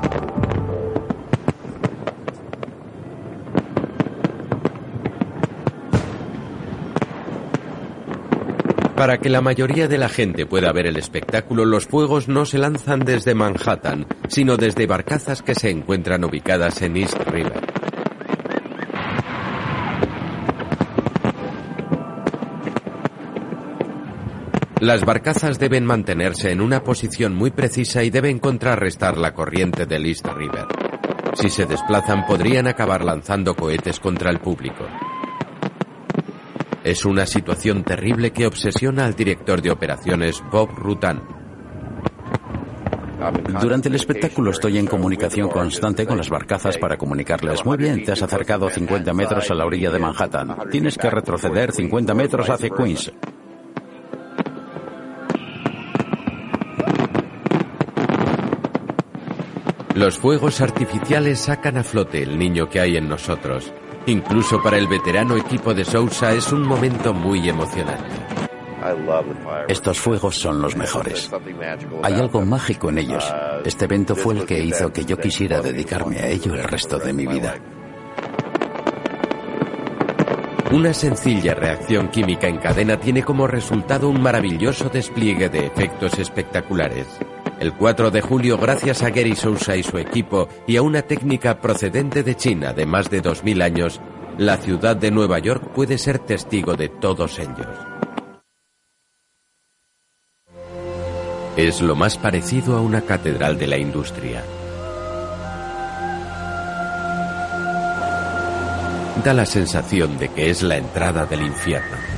Para 9.01 9.17
que 9.17 9.31
la 9.31 9.41
mayoría 9.41 9.89
de 9.89 9.97
la 9.97 10.11
gente 10.11 10.45
pueda 10.45 10.71
ver 10.73 10.87
el 10.87 10.99
espectáculo, 10.99 11.65
los 11.65 11.87
fuegos 11.87 12.29
no 12.29 12.45
se 12.45 12.59
lanzan 12.59 13.01
desde 13.01 13.35
Manhattan, 13.35 14.07
sino 14.29 14.59
desde 14.59 14.87
barcazas 14.87 15.41
que 15.41 15.55
se 15.55 15.71
encuentran 15.71 16.23
ubicadas 16.23 16.83
en 16.83 16.99
East 16.99 17.17
River. 17.29 17.63
Las 24.81 25.07
barcazas 25.07 25.59
deben 25.59 25.87
mantenerse 25.87 26.51
en 26.51 26.61
una 26.61 26.85
posición 26.85 27.35
muy 27.35 27.53
precisa 27.53 28.05
y 28.05 28.11
deben 28.11 28.39
contrarrestar 28.39 29.17
la 29.17 29.33
corriente 29.33 29.87
del 29.87 30.05
East 30.05 30.27
River. 30.27 30.67
Si 31.37 31.49
se 31.49 31.65
desplazan 31.65 32.27
podrían 32.27 32.67
acabar 32.67 33.03
lanzando 33.03 33.57
cohetes 33.57 33.99
contra 33.99 34.31
el 34.31 34.41
público. 34.41 34.85
Es 36.83 37.05
una 37.05 37.27
situación 37.27 37.85
terrible 37.85 38.33
que 38.33 38.47
obsesiona 38.47 39.05
al 39.05 39.15
director 39.15 39.61
de 39.61 39.71
operaciones 39.71 40.43
Bob 40.51 40.71
Rutan. 40.77 41.23
Durante 43.61 43.91
el 43.91 43.97
espectáculo 43.97 44.51
estoy 44.51 44.79
en 44.79 44.87
comunicación 44.87 45.51
constante 45.51 46.07
con 46.07 46.17
las 46.17 46.31
barcazas 46.31 46.79
para 46.79 46.97
comunicarles. 46.97 47.67
Muy 47.67 47.77
bien, 47.77 48.03
te 48.03 48.13
has 48.13 48.23
acercado 48.23 48.71
50 48.71 49.13
metros 49.13 49.51
a 49.51 49.55
la 49.55 49.67
orilla 49.67 49.91
de 49.91 49.99
Manhattan. 49.99 50.57
Tienes 50.71 50.97
que 50.97 51.11
retroceder 51.11 51.71
50 51.71 52.15
metros 52.15 52.49
hacia 52.49 52.71
Queens. 52.71 53.13
Los 59.95 60.17
fuegos 60.17 60.63
artificiales 60.63 61.41
sacan 61.41 61.77
a 61.77 61.85
flote 61.85 62.23
el 62.23 62.39
niño 62.39 62.71
que 62.71 62.81
hay 62.81 62.97
en 62.97 63.07
nosotros. 63.07 63.71
Incluso 64.07 64.63
para 64.63 64.79
el 64.79 64.89
veterano 64.89 65.37
equipo 65.37 65.75
de 65.75 65.85
Sousa 65.85 66.33
es 66.33 66.53
un 66.53 66.67
momento 66.67 67.13
muy 67.13 67.49
emocionante. 67.49 68.41
Estos 69.69 70.01
fuegos 70.01 70.37
son 70.37 70.63
los 70.63 70.75
mejores. 70.75 71.31
Hay 72.03 72.15
algo 72.15 72.43
mágico 72.43 72.89
en 72.89 72.99
ellos. 72.99 73.25
Este 73.65 73.85
evento 73.85 74.17
fue 74.17 74.35
el 74.35 74.47
que 74.47 74.59
hizo 74.59 74.93
que 74.93 75.05
yo 75.05 75.19
quisiera 75.19 75.61
dedicarme 75.61 76.19
a 76.19 76.29
ello 76.29 76.55
el 76.55 76.65
resto 76.65 76.99
de 76.99 77.13
mi 77.13 77.27
vida. 77.27 77.57
Una 80.73 80.95
sencilla 80.95 81.55
reacción 81.55 82.09
química 82.09 82.47
en 82.47 82.59
cadena 82.59 82.97
tiene 82.97 83.25
como 83.25 83.47
resultado 83.47 84.09
un 84.09 84.23
maravilloso 84.23 84.89
despliegue 84.89 85.49
de 85.49 85.67
efectos 85.67 86.19
espectaculares. 86.19 87.07
El 87.61 87.75
4 87.75 88.11
de 88.11 88.23
julio, 88.23 88.57
gracias 88.57 89.03
a 89.03 89.11
Gary 89.11 89.37
Sousa 89.37 89.77
y 89.77 89.83
su 89.83 89.99
equipo 89.99 90.49
y 90.67 90.79
a 90.79 90.83
una 90.83 91.03
técnica 91.03 91.61
procedente 91.61 92.23
de 92.23 92.35
China 92.35 92.73
de 92.73 92.87
más 92.87 93.11
de 93.11 93.23
2.000 93.23 93.63
años, 93.63 94.01
la 94.39 94.57
ciudad 94.57 94.97
de 94.97 95.11
Nueva 95.11 95.39
York 95.41 95.71
puede 95.75 95.99
ser 95.99 96.21
testigo 96.21 96.75
de 96.75 96.89
todos 96.89 97.39
ellos. 97.39 97.69
Es 101.59 101.83
lo 101.83 101.95
más 101.95 102.17
parecido 102.17 102.79
a 102.79 102.81
una 102.81 103.03
catedral 103.03 103.59
de 103.59 103.67
la 103.67 103.77
industria. 103.77 104.43
Da 109.23 109.35
la 109.35 109.45
sensación 109.45 110.17
de 110.17 110.31
que 110.31 110.49
es 110.49 110.63
la 110.63 110.79
entrada 110.79 111.27
del 111.27 111.43
infierno. 111.43 112.10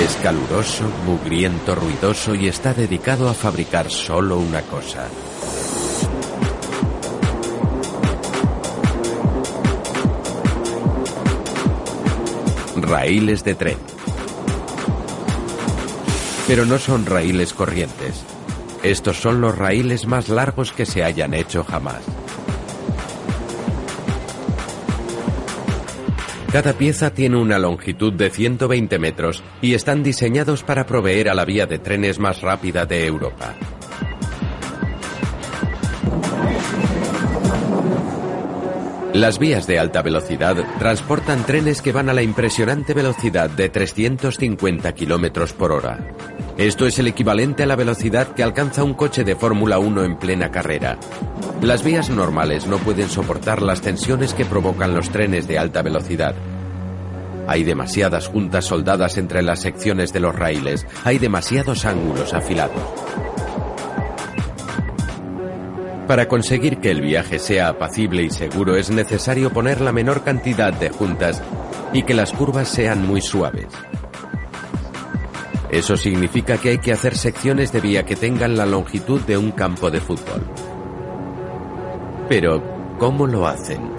Es 0.00 0.16
caluroso, 0.22 0.84
mugriento, 1.04 1.74
ruidoso 1.74 2.34
y 2.34 2.48
está 2.48 2.72
dedicado 2.72 3.28
a 3.28 3.34
fabricar 3.34 3.90
solo 3.90 4.38
una 4.38 4.62
cosa. 4.62 5.06
Raíles 12.76 13.44
de 13.44 13.54
tren. 13.54 13.76
Pero 16.46 16.64
no 16.64 16.78
son 16.78 17.04
raíles 17.04 17.52
corrientes. 17.52 18.24
Estos 18.82 19.20
son 19.20 19.42
los 19.42 19.58
raíles 19.58 20.06
más 20.06 20.30
largos 20.30 20.72
que 20.72 20.86
se 20.86 21.04
hayan 21.04 21.34
hecho 21.34 21.62
jamás. 21.62 22.00
Cada 26.52 26.72
pieza 26.72 27.10
tiene 27.10 27.36
una 27.36 27.60
longitud 27.60 28.12
de 28.12 28.28
120 28.28 28.98
metros 28.98 29.44
y 29.62 29.74
están 29.74 30.02
diseñados 30.02 30.64
para 30.64 30.84
proveer 30.84 31.28
a 31.28 31.34
la 31.34 31.44
vía 31.44 31.66
de 31.66 31.78
trenes 31.78 32.18
más 32.18 32.40
rápida 32.40 32.86
de 32.86 33.06
Europa. 33.06 33.54
Las 39.14 39.38
vías 39.38 39.68
de 39.68 39.78
alta 39.78 40.02
velocidad 40.02 40.56
transportan 40.80 41.44
trenes 41.46 41.82
que 41.82 41.92
van 41.92 42.08
a 42.08 42.14
la 42.14 42.22
impresionante 42.22 42.94
velocidad 42.94 43.48
de 43.48 43.68
350 43.68 44.92
kilómetros 44.92 45.52
por 45.52 45.70
hora. 45.70 45.98
Esto 46.60 46.86
es 46.86 46.98
el 46.98 47.06
equivalente 47.06 47.62
a 47.62 47.66
la 47.66 47.74
velocidad 47.74 48.34
que 48.34 48.42
alcanza 48.42 48.84
un 48.84 48.92
coche 48.92 49.24
de 49.24 49.34
Fórmula 49.34 49.78
1 49.78 50.04
en 50.04 50.18
plena 50.18 50.50
carrera. 50.50 50.98
Las 51.62 51.82
vías 51.82 52.10
normales 52.10 52.66
no 52.66 52.76
pueden 52.76 53.08
soportar 53.08 53.62
las 53.62 53.80
tensiones 53.80 54.34
que 54.34 54.44
provocan 54.44 54.94
los 54.94 55.08
trenes 55.08 55.48
de 55.48 55.58
alta 55.58 55.80
velocidad. 55.80 56.34
Hay 57.46 57.64
demasiadas 57.64 58.28
juntas 58.28 58.66
soldadas 58.66 59.16
entre 59.16 59.40
las 59.40 59.60
secciones 59.60 60.12
de 60.12 60.20
los 60.20 60.34
raíles, 60.34 60.86
hay 61.02 61.16
demasiados 61.16 61.86
ángulos 61.86 62.34
afilados. 62.34 62.82
Para 66.06 66.28
conseguir 66.28 66.76
que 66.76 66.90
el 66.90 67.00
viaje 67.00 67.38
sea 67.38 67.68
apacible 67.68 68.22
y 68.22 68.28
seguro 68.28 68.76
es 68.76 68.90
necesario 68.90 69.50
poner 69.50 69.80
la 69.80 69.92
menor 69.92 70.24
cantidad 70.24 70.74
de 70.74 70.90
juntas 70.90 71.42
y 71.94 72.02
que 72.02 72.12
las 72.12 72.32
curvas 72.32 72.68
sean 72.68 73.06
muy 73.06 73.22
suaves. 73.22 73.68
Eso 75.70 75.96
significa 75.96 76.58
que 76.58 76.70
hay 76.70 76.78
que 76.78 76.92
hacer 76.92 77.16
secciones 77.16 77.70
de 77.70 77.80
vía 77.80 78.04
que 78.04 78.16
tengan 78.16 78.56
la 78.56 78.66
longitud 78.66 79.20
de 79.20 79.36
un 79.36 79.52
campo 79.52 79.90
de 79.90 80.00
fútbol. 80.00 80.42
Pero, 82.28 82.62
¿cómo 82.98 83.26
lo 83.26 83.46
hacen? 83.46 83.92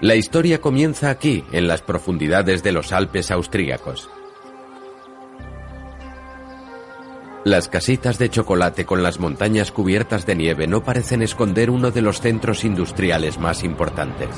La 0.00 0.14
historia 0.14 0.60
comienza 0.60 1.10
aquí, 1.10 1.44
en 1.52 1.68
las 1.68 1.80
profundidades 1.80 2.62
de 2.62 2.72
los 2.72 2.92
Alpes 2.92 3.30
austríacos. 3.30 4.10
Las 7.44 7.68
casitas 7.68 8.18
de 8.18 8.28
chocolate 8.28 8.84
con 8.84 9.04
las 9.04 9.20
montañas 9.20 9.70
cubiertas 9.70 10.26
de 10.26 10.34
nieve 10.34 10.66
no 10.66 10.82
parecen 10.82 11.22
esconder 11.22 11.70
uno 11.70 11.92
de 11.92 12.02
los 12.02 12.20
centros 12.20 12.64
industriales 12.64 13.38
más 13.38 13.62
importantes. 13.62 14.28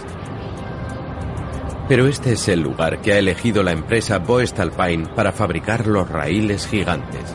Pero 1.88 2.07
este 2.07 2.33
es 2.33 2.48
el 2.48 2.61
lugar 2.61 3.01
que 3.01 3.14
ha 3.14 3.18
elegido 3.18 3.62
la 3.62 3.72
empresa 3.72 4.18
Voestalpine 4.18 5.07
para 5.07 5.33
fabricar 5.33 5.87
los 5.87 6.07
raíles 6.07 6.66
gigantes. 6.66 7.35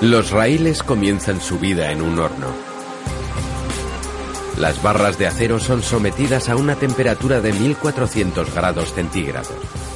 Los 0.00 0.30
raíles 0.30 0.82
comienzan 0.82 1.40
su 1.42 1.58
vida 1.58 1.92
en 1.92 2.00
un 2.00 2.18
horno. 2.18 2.48
Las 4.58 4.82
barras 4.82 5.18
de 5.18 5.26
acero 5.26 5.60
son 5.60 5.82
sometidas 5.82 6.48
a 6.48 6.56
una 6.56 6.74
temperatura 6.74 7.40
de 7.40 7.52
1400 7.52 8.54
grados 8.54 8.94
centígrados. 8.94 9.91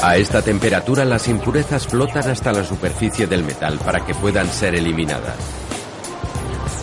A 0.00 0.16
esta 0.16 0.42
temperatura 0.42 1.04
las 1.04 1.26
impurezas 1.26 1.88
flotan 1.88 2.30
hasta 2.30 2.52
la 2.52 2.62
superficie 2.62 3.26
del 3.26 3.42
metal 3.42 3.78
para 3.78 4.06
que 4.06 4.14
puedan 4.14 4.48
ser 4.48 4.76
eliminadas. 4.76 5.36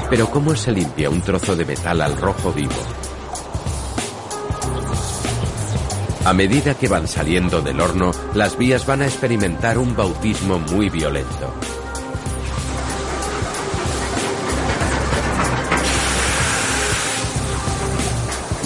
Pero 0.10 0.30
¿cómo 0.30 0.54
se 0.56 0.72
limpia 0.72 1.10
un 1.10 1.22
trozo 1.22 1.56
de 1.56 1.64
metal 1.64 2.02
al 2.02 2.18
rojo 2.18 2.52
vivo? 2.52 2.76
A 6.26 6.34
medida 6.34 6.74
que 6.74 6.90
van 6.90 7.08
saliendo 7.08 7.62
del 7.62 7.80
horno, 7.80 8.12
las 8.34 8.58
vías 8.58 8.86
van 8.86 9.02
a 9.02 9.06
experimentar 9.06 9.78
un 9.78 9.96
bautismo 9.96 10.60
muy 10.60 10.90
violento. 10.90 11.54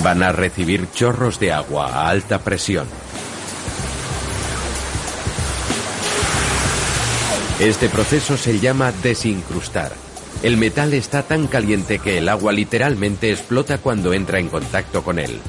Van 0.01 0.23
a 0.23 0.31
recibir 0.31 0.89
chorros 0.91 1.39
de 1.39 1.51
agua 1.51 1.87
a 1.87 2.09
alta 2.09 2.39
presión. 2.39 2.87
Este 7.59 7.89
proceso 7.89 8.37
se 8.37 8.57
llama 8.59 8.93
desincrustar. 9.03 9.91
El 10.43 10.55
metal 10.55 10.93
está 10.93 11.23
tan 11.23 11.47
caliente 11.47 11.99
que 11.99 12.17
el 12.17 12.29
agua 12.29 12.53
literalmente 12.53 13.31
explota 13.31 13.79
cuando 13.79 14.13
entra 14.13 14.39
en 14.39 14.47
contacto 14.47 15.03
con 15.03 15.19
él. 15.19 15.41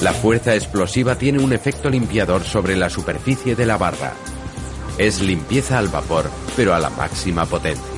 La 0.00 0.12
fuerza 0.12 0.54
explosiva 0.54 1.16
tiene 1.18 1.42
un 1.42 1.52
efecto 1.52 1.90
limpiador 1.90 2.44
sobre 2.44 2.76
la 2.76 2.88
superficie 2.88 3.56
de 3.56 3.66
la 3.66 3.78
barra. 3.78 4.12
Es 4.96 5.20
limpieza 5.20 5.76
al 5.76 5.88
vapor, 5.88 6.30
pero 6.54 6.72
a 6.72 6.78
la 6.78 6.90
máxima 6.90 7.46
potencia. 7.46 7.93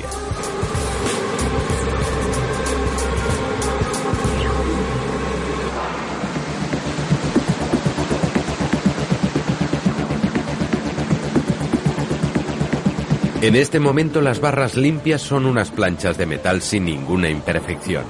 En 13.47 13.55
este 13.55 13.79
momento 13.79 14.19
las 14.19 14.41
barras 14.41 14.75
limpias 14.75 15.21
son 15.21 15.45
unas 15.45 15.71
planchas 15.71 16.17
de 16.17 16.25
metal 16.25 16.61
sin 16.61 16.83
ninguna 16.83 17.29
imperfección. 17.29 18.03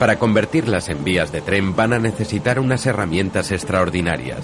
Para 0.00 0.18
convertirlas 0.18 0.88
en 0.88 1.04
vías 1.04 1.30
de 1.30 1.40
tren 1.40 1.76
van 1.76 1.92
a 1.92 2.00
necesitar 2.00 2.58
unas 2.58 2.84
herramientas 2.84 3.52
extraordinarias. 3.52 4.40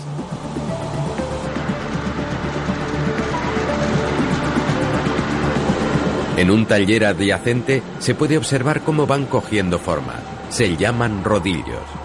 En 6.37 6.53
un 6.53 6.64
taller 6.64 7.07
adyacente 7.07 7.83
se 7.99 8.14
puede 8.14 8.38
observar 8.38 8.83
cómo 8.83 9.09
van 9.09 9.27
cogiendo 9.27 9.81
forma. 9.81 10.14
Se 10.49 10.77
llaman 10.77 11.25
rodillos. 11.25 12.00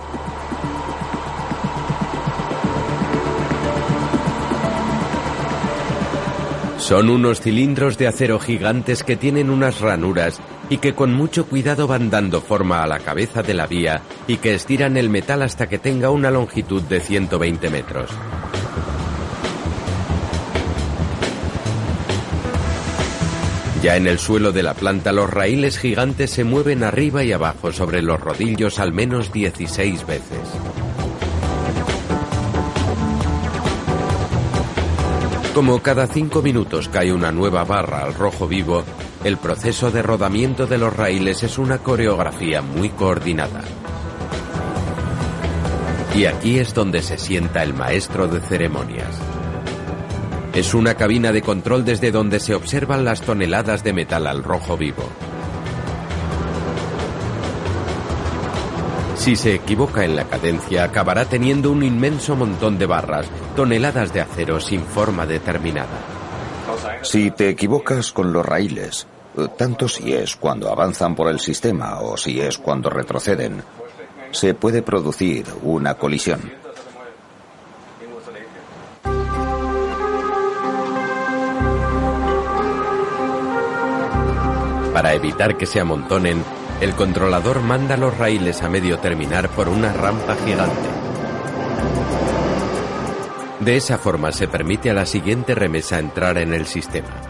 Son 6.86 7.10
unos 7.10 7.42
cilindros 7.42 7.98
de 7.98 8.06
acero 8.06 8.40
gigantes 8.40 9.02
que 9.02 9.16
tienen 9.16 9.50
unas 9.50 9.82
ranuras 9.82 10.40
y 10.70 10.78
que 10.78 10.94
con 10.94 11.16
mucho 11.16 11.48
cuidado 11.48 11.88
van 11.88 12.12
dando 12.12 12.42
forma 12.42 12.84
a 12.84 12.86
la 12.86 13.00
cabeza 13.00 13.42
de 13.42 13.56
la 13.56 13.66
vía 13.66 14.04
y 14.28 14.38
que 14.38 14.54
estiran 14.54 14.96
el 14.96 15.10
metal 15.10 15.42
hasta 15.42 15.68
que 15.68 15.80
tenga 15.80 16.12
una 16.12 16.30
longitud 16.30 16.84
de 16.84 17.00
120 17.00 17.72
metros. 17.72 18.12
Ya 23.82 23.98
en 23.98 24.06
el 24.06 24.20
suelo 24.20 24.52
de 24.52 24.62
la 24.62 24.76
planta 24.76 25.12
los 25.12 25.28
raíles 25.28 25.80
gigantes 25.80 26.30
se 26.30 26.44
mueven 26.44 26.84
arriba 26.84 27.24
y 27.24 27.34
abajo 27.34 27.72
sobre 27.72 28.04
los 28.04 28.22
rodillos 28.22 28.78
al 28.78 28.94
menos 28.94 29.34
16 29.34 30.06
veces. 30.06 30.85
Como 35.56 35.82
cada 35.82 36.06
cinco 36.08 36.42
minutos 36.42 36.90
cae 36.90 37.14
una 37.14 37.32
nueva 37.32 37.64
barra 37.64 38.02
al 38.02 38.14
rojo 38.14 38.46
vivo, 38.46 38.84
el 39.24 39.38
proceso 39.38 39.90
de 39.90 40.02
rodamiento 40.02 40.68
de 40.68 40.78
los 40.78 40.94
raíles 40.94 41.44
es 41.44 41.58
una 41.58 41.78
coreografía 41.78 42.62
muy 42.62 42.90
coordinada. 42.90 43.62
Y 46.14 46.26
aquí 46.26 46.60
es 46.60 46.74
donde 46.74 47.02
se 47.02 47.18
sienta 47.18 47.64
el 47.64 47.74
maestro 47.74 48.28
de 48.28 48.42
ceremonias. 48.42 49.18
Es 50.54 50.74
una 50.74 50.96
cabina 50.96 51.32
de 51.32 51.42
control 51.42 51.86
desde 51.86 52.12
donde 52.12 52.42
se 52.42 52.54
observan 52.54 53.06
las 53.06 53.22
toneladas 53.22 53.82
de 53.82 53.94
metal 53.94 54.28
al 54.28 54.44
rojo 54.44 54.76
vivo. 54.76 55.10
Si 59.26 59.36
se 59.36 59.56
equivoca 59.56 60.06
en 60.06 60.16
la 60.16 60.26
cadencia, 60.26 60.84
acabará 60.84 61.26
teniendo 61.26 61.72
un 61.72 61.82
inmenso 61.82 62.36
montón 62.36 62.78
de 62.78 62.86
barras, 62.86 63.26
toneladas 63.56 64.14
de 64.14 64.22
acero 64.22 64.60
sin 64.60 64.84
forma 64.84 65.26
determinada. 65.26 65.98
Si 67.02 67.32
te 67.32 67.50
equivocas 67.50 68.12
con 68.12 68.32
los 68.32 68.46
raíles, 68.46 69.08
tanto 69.58 69.88
si 69.88 70.14
es 70.14 70.36
cuando 70.36 70.72
avanzan 70.72 71.16
por 71.16 71.28
el 71.32 71.40
sistema 71.40 72.02
o 72.02 72.18
si 72.18 72.40
es 72.40 72.60
cuando 72.60 72.92
retroceden, 72.92 73.64
se 74.30 74.54
puede 74.54 74.84
producir 74.84 75.48
una 75.64 75.96
colisión. 75.96 76.42
Para 84.94 85.16
evitar 85.16 85.58
que 85.58 85.66
se 85.66 85.80
amontonen, 85.80 86.44
el 86.82 86.94
controlador 86.94 87.62
manda 87.62 87.96
los 87.96 88.18
raíles 88.18 88.62
a 88.62 88.70
medio 88.70 89.00
terminar 89.00 89.50
por 89.50 89.70
una 89.70 89.94
rampa 89.94 90.36
gigante. 90.36 90.90
De 93.62 93.78
esa 93.78 93.98
forma 93.98 94.32
se 94.32 94.48
permite 94.48 94.90
a 94.90 94.94
la 94.94 95.06
siguiente 95.06 95.56
remesa 95.56 96.00
entrar 96.00 96.38
en 96.38 96.54
el 96.54 96.66
sistema. 96.66 97.22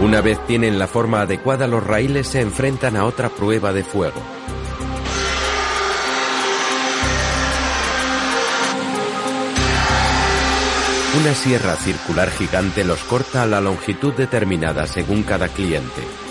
Una 0.00 0.20
vez 0.22 0.38
tienen 0.46 0.78
la 0.78 0.86
forma 0.86 1.22
adecuada, 1.22 1.66
los 1.66 1.86
raíles 1.86 2.28
se 2.28 2.40
enfrentan 2.40 2.96
a 2.96 3.04
otra 3.04 3.28
prueba 3.28 3.72
de 3.72 3.84
fuego. 3.84 4.20
Una 11.20 11.34
sierra 11.34 11.74
circular 11.74 12.30
gigante 12.30 12.84
los 12.84 13.00
corta 13.00 13.42
a 13.42 13.46
la 13.46 13.60
longitud 13.60 14.14
determinada 14.14 14.86
según 14.86 15.24
cada 15.24 15.48
cliente. 15.48 16.29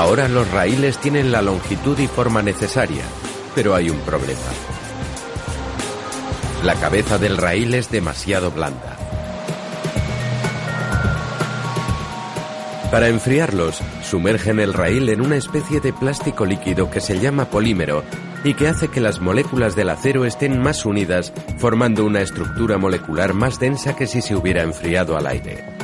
Ahora 0.00 0.28
los 0.28 0.50
raíles 0.50 0.96
tienen 0.96 1.30
la 1.30 1.42
longitud 1.42 1.98
y 1.98 2.06
forma 2.06 2.40
necesaria, 2.40 3.02
pero 3.54 3.74
hay 3.74 3.90
un 3.90 3.98
problema. 3.98 4.40
La 6.64 6.74
cabeza 6.76 7.18
del 7.18 7.36
raíl 7.36 7.74
es 7.74 7.90
demasiado 7.90 8.50
blanda. 8.50 8.96
Para 12.90 13.08
enfriarlos, 13.08 13.82
sumergen 14.02 14.58
el 14.58 14.72
raíl 14.72 15.10
en 15.10 15.20
una 15.20 15.36
especie 15.36 15.80
de 15.80 15.92
plástico 15.92 16.46
líquido 16.46 16.90
que 16.90 17.02
se 17.02 17.20
llama 17.20 17.50
polímero 17.50 18.02
y 18.42 18.54
que 18.54 18.68
hace 18.68 18.88
que 18.88 19.02
las 19.02 19.20
moléculas 19.20 19.76
del 19.76 19.90
acero 19.90 20.24
estén 20.24 20.62
más 20.62 20.86
unidas, 20.86 21.30
formando 21.58 22.06
una 22.06 22.22
estructura 22.22 22.78
molecular 22.78 23.34
más 23.34 23.60
densa 23.60 23.94
que 23.94 24.06
si 24.06 24.22
se 24.22 24.34
hubiera 24.34 24.62
enfriado 24.62 25.18
al 25.18 25.26
aire. 25.26 25.79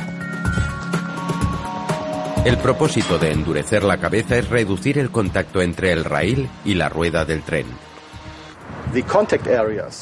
El 2.45 2.57
propósito 2.57 3.17
de 3.17 3.31
endurecer 3.31 3.83
la 3.83 3.97
cabeza 3.97 4.37
es 4.37 4.49
reducir 4.49 4.97
el 4.97 5.11
contacto 5.11 5.61
entre 5.61 5.91
el 5.91 6.05
raíl 6.05 6.49
y 6.63 6.75
la 6.75 6.89
rueda 6.89 7.25
del 7.25 7.41
tren. 7.43 7.65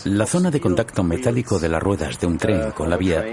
La 0.06 0.26
zona 0.26 0.52
de 0.52 0.62
contacto 0.62 1.04
metálico 1.04 1.60
de 1.60 1.69
las 1.69 1.82
ruedas 1.82 2.19
de 2.19 2.28
un 2.28 2.38
tren 2.38 2.71
con 2.71 2.89
la 2.89 2.98
vía 2.98 3.26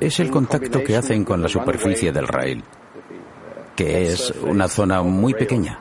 es 0.00 0.20
el 0.20 0.30
contacto 0.30 0.82
que 0.82 0.96
hacen 0.96 1.24
con 1.24 1.40
la 1.40 1.48
superficie 1.48 2.12
del 2.12 2.26
raíl 2.26 2.64
que 3.74 4.12
es 4.12 4.32
una 4.42 4.68
zona 4.68 5.02
muy 5.02 5.34
pequeña, 5.34 5.78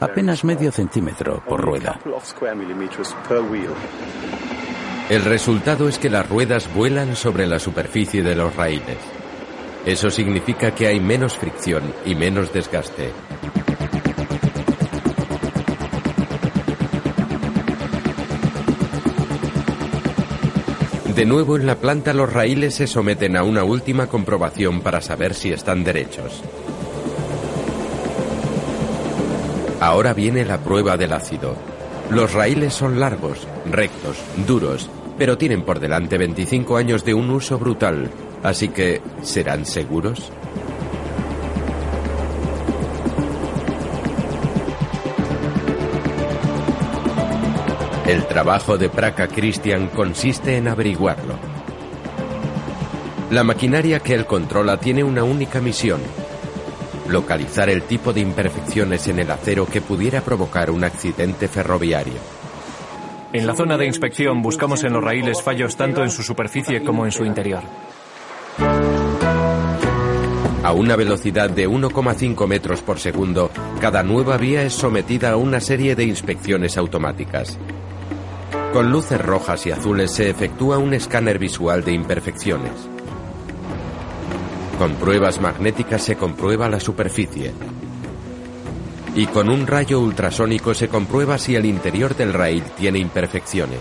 apenas 0.00 0.44
medio 0.44 0.72
centímetro 0.72 1.42
por 1.46 1.60
rueda. 1.60 1.98
El 5.08 5.24
resultado 5.24 5.88
es 5.88 5.98
que 5.98 6.10
las 6.10 6.28
ruedas 6.28 6.72
vuelan 6.74 7.16
sobre 7.16 7.46
la 7.46 7.58
superficie 7.58 8.22
de 8.22 8.34
los 8.34 8.54
raíles. 8.56 8.96
Eso 9.86 10.10
significa 10.10 10.74
que 10.74 10.86
hay 10.86 11.00
menos 11.00 11.36
fricción 11.36 11.82
y 12.04 12.14
menos 12.14 12.52
desgaste. 12.52 13.10
De 21.18 21.24
nuevo 21.24 21.56
en 21.56 21.66
la 21.66 21.74
planta 21.74 22.12
los 22.12 22.32
raíles 22.32 22.76
se 22.76 22.86
someten 22.86 23.36
a 23.36 23.42
una 23.42 23.64
última 23.64 24.06
comprobación 24.06 24.82
para 24.82 25.00
saber 25.00 25.34
si 25.34 25.50
están 25.50 25.82
derechos. 25.82 26.44
Ahora 29.80 30.12
viene 30.12 30.44
la 30.44 30.58
prueba 30.58 30.96
del 30.96 31.12
ácido. 31.12 31.56
Los 32.10 32.34
raíles 32.34 32.72
son 32.72 33.00
largos, 33.00 33.48
rectos, 33.68 34.16
duros, 34.46 34.88
pero 35.18 35.36
tienen 35.36 35.62
por 35.62 35.80
delante 35.80 36.18
25 36.18 36.76
años 36.76 37.04
de 37.04 37.14
un 37.14 37.30
uso 37.30 37.58
brutal, 37.58 38.10
así 38.42 38.68
que 38.68 39.00
¿serán 39.22 39.64
seguros? 39.66 40.32
El 48.08 48.24
trabajo 48.26 48.78
de 48.78 48.88
Praca 48.88 49.28
Christian 49.28 49.88
consiste 49.88 50.56
en 50.56 50.66
averiguarlo. 50.68 51.34
La 53.30 53.44
maquinaria 53.44 54.00
que 54.00 54.14
él 54.14 54.24
controla 54.24 54.80
tiene 54.80 55.04
una 55.04 55.24
única 55.24 55.60
misión, 55.60 56.00
localizar 57.06 57.68
el 57.68 57.82
tipo 57.82 58.14
de 58.14 58.20
imperfecciones 58.20 59.06
en 59.08 59.18
el 59.18 59.30
acero 59.30 59.66
que 59.66 59.82
pudiera 59.82 60.22
provocar 60.22 60.70
un 60.70 60.84
accidente 60.84 61.48
ferroviario. 61.48 62.14
En 63.34 63.46
la 63.46 63.54
zona 63.54 63.76
de 63.76 63.84
inspección 63.84 64.40
buscamos 64.40 64.84
en 64.84 64.94
los 64.94 65.04
raíles 65.04 65.42
fallos 65.42 65.76
tanto 65.76 66.02
en 66.02 66.10
su 66.10 66.22
superficie 66.22 66.82
como 66.82 67.04
en 67.04 67.12
su 67.12 67.26
interior. 67.26 67.62
A 70.68 70.72
una 70.72 70.96
velocidad 70.96 71.48
de 71.48 71.66
1,5 71.66 72.46
metros 72.46 72.82
por 72.82 72.98
segundo, 72.98 73.50
cada 73.80 74.02
nueva 74.02 74.36
vía 74.36 74.64
es 74.64 74.74
sometida 74.74 75.30
a 75.30 75.36
una 75.38 75.60
serie 75.60 75.96
de 75.96 76.04
inspecciones 76.04 76.76
automáticas. 76.76 77.56
Con 78.74 78.92
luces 78.92 79.18
rojas 79.18 79.64
y 79.64 79.70
azules 79.70 80.10
se 80.10 80.28
efectúa 80.28 80.76
un 80.76 80.92
escáner 80.92 81.38
visual 81.38 81.82
de 81.84 81.92
imperfecciones. 81.92 82.72
Con 84.78 84.96
pruebas 84.96 85.40
magnéticas 85.40 86.02
se 86.02 86.16
comprueba 86.16 86.68
la 86.68 86.80
superficie. 86.80 87.54
Y 89.14 89.24
con 89.24 89.48
un 89.48 89.66
rayo 89.66 90.00
ultrasónico 90.00 90.74
se 90.74 90.88
comprueba 90.88 91.38
si 91.38 91.56
el 91.56 91.64
interior 91.64 92.14
del 92.14 92.34
raíl 92.34 92.64
tiene 92.76 92.98
imperfecciones. 92.98 93.80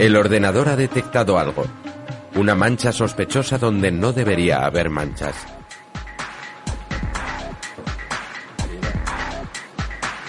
El 0.00 0.16
ordenador 0.16 0.68
ha 0.68 0.74
detectado 0.74 1.38
algo. 1.38 1.62
Una 2.38 2.54
mancha 2.54 2.92
sospechosa 2.92 3.58
donde 3.58 3.90
no 3.90 4.12
debería 4.12 4.64
haber 4.64 4.90
manchas. 4.90 5.34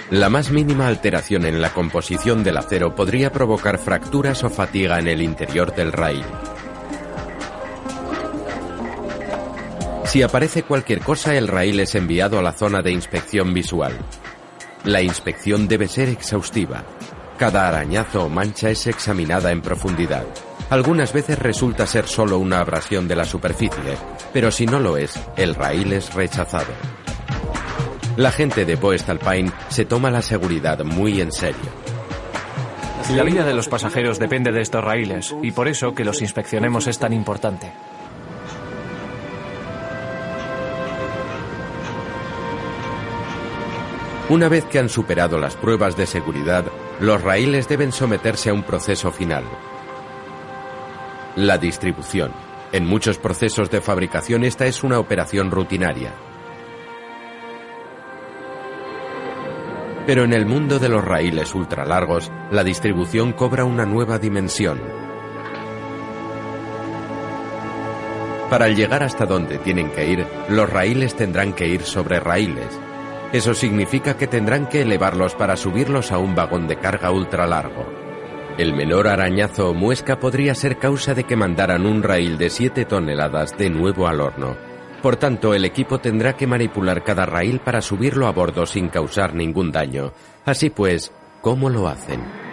La 0.10 0.28
más 0.28 0.50
mínima 0.50 0.88
alteración 0.88 1.46
en 1.46 1.62
la 1.62 1.72
composición 1.72 2.44
del 2.44 2.58
acero 2.58 2.96
podría 2.96 3.32
provocar 3.32 3.78
fracturas 3.78 4.44
o 4.44 4.50
fatiga 4.50 4.98
en 4.98 5.08
el 5.08 5.22
interior 5.22 5.76
del 5.76 5.92
raíl. 5.92 6.26
Si 10.06 10.24
aparece 10.24 10.64
cualquier 10.64 11.02
cosa, 11.02 11.36
el 11.36 11.48
raíl 11.48 11.80
es 11.80 11.94
enviado 11.94 12.40
a 12.40 12.42
la 12.42 12.54
zona 12.54 12.82
de 12.82 12.92
inspección 12.92 13.54
visual. 13.54 13.96
La 14.84 15.04
inspección 15.04 15.68
debe 15.68 15.88
ser 15.88 16.10
exhaustiva. 16.10 16.84
Cada 17.38 17.68
arañazo 17.68 18.24
o 18.24 18.30
mancha 18.30 18.72
es 18.72 18.88
examinada 18.88 19.52
en 19.52 19.62
profundidad. 19.62 20.26
Algunas 20.70 21.14
veces 21.14 21.40
resulta 21.40 21.88
ser 21.88 22.08
solo 22.08 22.38
una 22.38 22.60
abrasión 22.60 23.08
de 23.08 23.16
la 23.16 23.26
superficie, 23.26 23.98
pero 24.32 24.52
si 24.52 24.68
no 24.68 24.80
lo 24.80 24.98
es, 24.98 25.20
el 25.36 25.56
raíl 25.56 25.94
es 25.94 26.14
rechazado. 26.14 26.72
La 28.18 28.32
gente 28.32 28.66
de 28.66 28.76
Boestalpine 28.76 29.52
se 29.70 29.86
toma 29.86 30.12
la 30.12 30.22
seguridad 30.22 30.84
muy 30.84 31.22
en 31.22 31.32
serio. 31.32 31.72
La 33.16 33.24
vida 33.24 33.44
de 33.44 33.56
los 33.56 33.68
pasajeros 33.68 34.20
depende 34.20 34.52
de 34.52 34.62
estos 34.62 34.84
raíles 34.84 35.34
y 35.42 35.52
por 35.52 35.68
eso 35.68 35.96
que 35.96 36.06
los 36.06 36.22
inspeccionemos 36.22 36.86
es 36.86 37.00
tan 37.00 37.14
importante. 37.14 37.72
Una 44.30 44.48
vez 44.48 44.66
que 44.66 44.78
han 44.78 44.90
superado 44.90 45.40
las 45.40 45.56
pruebas 45.56 45.98
de 45.98 46.06
seguridad, 46.06 46.66
los 47.00 47.24
raíles 47.24 47.68
deben 47.68 47.92
someterse 47.92 48.52
a 48.52 48.54
un 48.54 48.62
proceso 48.62 49.12
final. 49.12 49.44
La 51.36 51.60
distribución. 51.60 52.32
En 52.72 52.88
muchos 52.88 53.20
procesos 53.20 53.70
de 53.70 53.82
fabricación 53.82 54.44
esta 54.44 54.66
es 54.66 54.84
una 54.84 55.00
operación 55.00 55.52
rutinaria. 55.52 56.12
Pero 60.08 60.24
en 60.24 60.34
el 60.34 60.48
mundo 60.48 60.80
de 60.80 60.90
los 60.90 61.06
raíles 61.06 61.54
ultralargos, 61.54 62.32
la 62.50 62.64
distribución 62.64 63.34
cobra 63.34 63.64
una 63.64 63.86
nueva 63.86 64.18
dimensión. 64.18 64.82
Para 68.50 68.70
llegar 68.70 69.04
hasta 69.04 69.28
donde 69.28 69.60
tienen 69.60 69.92
que 69.92 70.10
ir, 70.10 70.26
los 70.50 70.68
raíles 70.68 71.16
tendrán 71.16 71.54
que 71.54 71.68
ir 71.68 71.84
sobre 71.84 72.20
raíles. 72.20 72.80
Eso 73.32 73.54
significa 73.54 74.18
que 74.18 74.26
tendrán 74.26 74.68
que 74.68 74.82
elevarlos 74.82 75.36
para 75.36 75.56
subirlos 75.56 76.12
a 76.12 76.18
un 76.18 76.34
vagón 76.34 76.68
de 76.68 76.78
carga 76.78 77.12
ultralargo. 77.12 78.09
El 78.60 78.74
menor 78.74 79.08
arañazo 79.08 79.70
o 79.70 79.74
muesca 79.74 80.20
podría 80.20 80.54
ser 80.54 80.78
causa 80.78 81.14
de 81.14 81.24
que 81.24 81.38
mandaran 81.38 81.86
un 81.86 82.04
raíl 82.04 82.38
de 82.38 82.50
7 82.50 82.84
toneladas 82.84 83.58
de 83.58 83.70
nuevo 83.70 84.06
al 84.06 84.20
horno. 84.20 84.58
Por 85.02 85.16
tanto, 85.16 85.54
el 85.54 85.64
equipo 85.64 86.00
tendrá 86.00 86.36
que 86.36 86.46
manipular 86.46 87.06
cada 87.06 87.26
raíl 87.26 87.62
para 87.62 87.82
subirlo 87.82 88.28
a 88.28 88.34
bordo 88.34 88.66
sin 88.66 88.90
causar 88.90 89.34
ningún 89.34 89.72
daño. 89.72 90.12
Así 90.44 90.70
pues, 90.70 91.14
¿cómo 91.40 91.70
lo 91.70 91.88
hacen? 91.88 92.49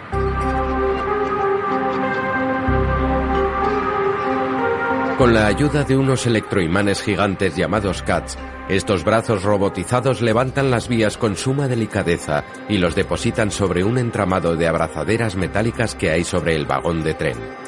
Con 5.17 5.33
la 5.33 5.47
ayuda 5.47 5.83
de 5.83 5.97
unos 5.97 6.27
electroimanes 6.27 7.01
gigantes 7.01 7.55
llamados 7.55 8.03
CATS, 8.03 8.37
estos 8.69 9.03
brazos 9.03 9.41
robotizados 9.41 10.21
levantan 10.21 10.69
las 10.69 10.87
vías 10.87 11.17
con 11.17 11.35
suma 11.35 11.67
delicadeza 11.67 12.43
y 12.69 12.77
los 12.77 12.93
depositan 12.93 13.49
sobre 13.49 13.83
un 13.83 13.97
entramado 13.97 14.55
de 14.55 14.67
abrazaderas 14.67 15.35
metálicas 15.35 15.95
que 15.95 16.11
hay 16.11 16.23
sobre 16.23 16.55
el 16.55 16.67
vagón 16.67 17.01
de 17.01 17.15
tren. 17.15 17.66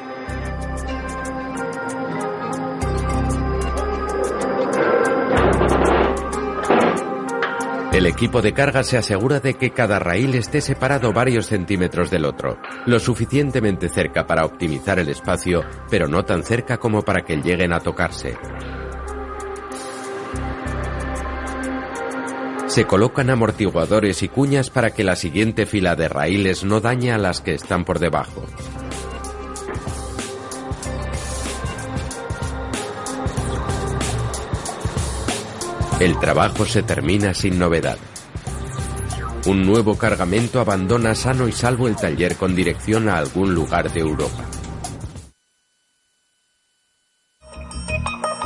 El 7.99 8.05
equipo 8.05 8.41
de 8.41 8.53
carga 8.53 8.81
se 8.83 8.97
asegura 8.97 9.41
de 9.41 9.55
que 9.55 9.71
cada 9.71 9.99
raíl 9.99 10.33
esté 10.33 10.61
separado 10.61 11.11
varios 11.11 11.47
centímetros 11.47 12.09
del 12.09 12.23
otro, 12.23 12.57
lo 12.85 12.97
suficientemente 12.97 13.89
cerca 13.89 14.25
para 14.25 14.45
optimizar 14.45 14.99
el 14.99 15.09
espacio, 15.09 15.65
pero 15.89 16.07
no 16.07 16.23
tan 16.23 16.43
cerca 16.43 16.77
como 16.77 17.01
para 17.01 17.25
que 17.25 17.35
lleguen 17.35 17.73
a 17.73 17.81
tocarse. 17.81 18.37
Se 22.67 22.85
colocan 22.85 23.29
amortiguadores 23.29 24.23
y 24.23 24.29
cuñas 24.29 24.69
para 24.69 24.91
que 24.91 25.03
la 25.03 25.17
siguiente 25.17 25.65
fila 25.65 25.97
de 25.97 26.07
raíles 26.07 26.63
no 26.63 26.79
dañe 26.79 27.11
a 27.11 27.17
las 27.17 27.41
que 27.41 27.53
están 27.53 27.83
por 27.83 27.99
debajo. 27.99 28.45
El 35.99 36.17
trabajo 36.17 36.65
se 36.65 36.81
termina 36.81 37.33
sin 37.33 37.59
novedad. 37.59 37.97
Un 39.45 39.65
nuevo 39.65 39.97
cargamento 39.97 40.61
abandona 40.61 41.13
sano 41.13 41.45
y 41.49 41.51
salvo 41.51 41.89
el 41.89 41.97
taller 41.97 42.37
con 42.37 42.55
dirección 42.55 43.09
a 43.09 43.17
algún 43.17 43.53
lugar 43.53 43.91
de 43.91 43.99
Europa. 43.99 44.45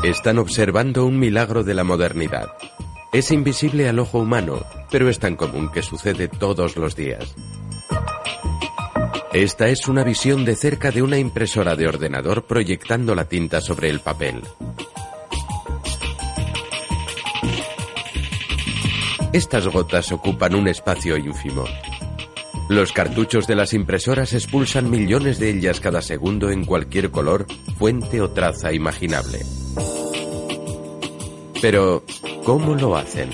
Están 0.03 0.39
observando 0.39 1.05
un 1.05 1.19
milagro 1.19 1.63
de 1.63 1.75
la 1.75 1.83
modernidad. 1.83 2.47
Es 3.11 3.29
invisible 3.29 3.87
al 3.87 3.99
ojo 3.99 4.17
humano, 4.17 4.65
pero 4.89 5.07
es 5.07 5.19
tan 5.19 5.35
común 5.35 5.71
que 5.71 5.83
sucede 5.83 6.27
todos 6.27 6.75
los 6.75 6.95
días. 6.95 7.35
Esta 9.31 9.67
es 9.67 9.87
una 9.87 10.03
visión 10.03 10.43
de 10.43 10.55
cerca 10.55 10.89
de 10.89 11.03
una 11.03 11.19
impresora 11.19 11.75
de 11.75 11.87
ordenador 11.87 12.45
proyectando 12.45 13.13
la 13.13 13.25
tinta 13.25 13.61
sobre 13.61 13.89
el 13.89 13.99
papel. 13.99 14.41
Estas 19.33 19.67
gotas 19.67 20.11
ocupan 20.11 20.53
un 20.53 20.67
espacio 20.67 21.17
ínfimo. 21.17 21.63
Los 22.69 22.93
cartuchos 22.93 23.47
de 23.47 23.55
las 23.55 23.73
impresoras 23.73 24.31
expulsan 24.33 24.91
millones 24.91 25.39
de 25.39 25.49
ellas 25.49 25.79
cada 25.79 26.03
segundo 26.03 26.51
en 26.51 26.65
cualquier 26.65 27.09
color, 27.09 27.47
fuente 27.79 28.21
o 28.21 28.29
traza 28.29 28.71
imaginable. 28.73 29.39
Pero, 31.63 32.03
¿cómo 32.45 32.75
lo 32.75 32.95
hacen? 32.95 33.31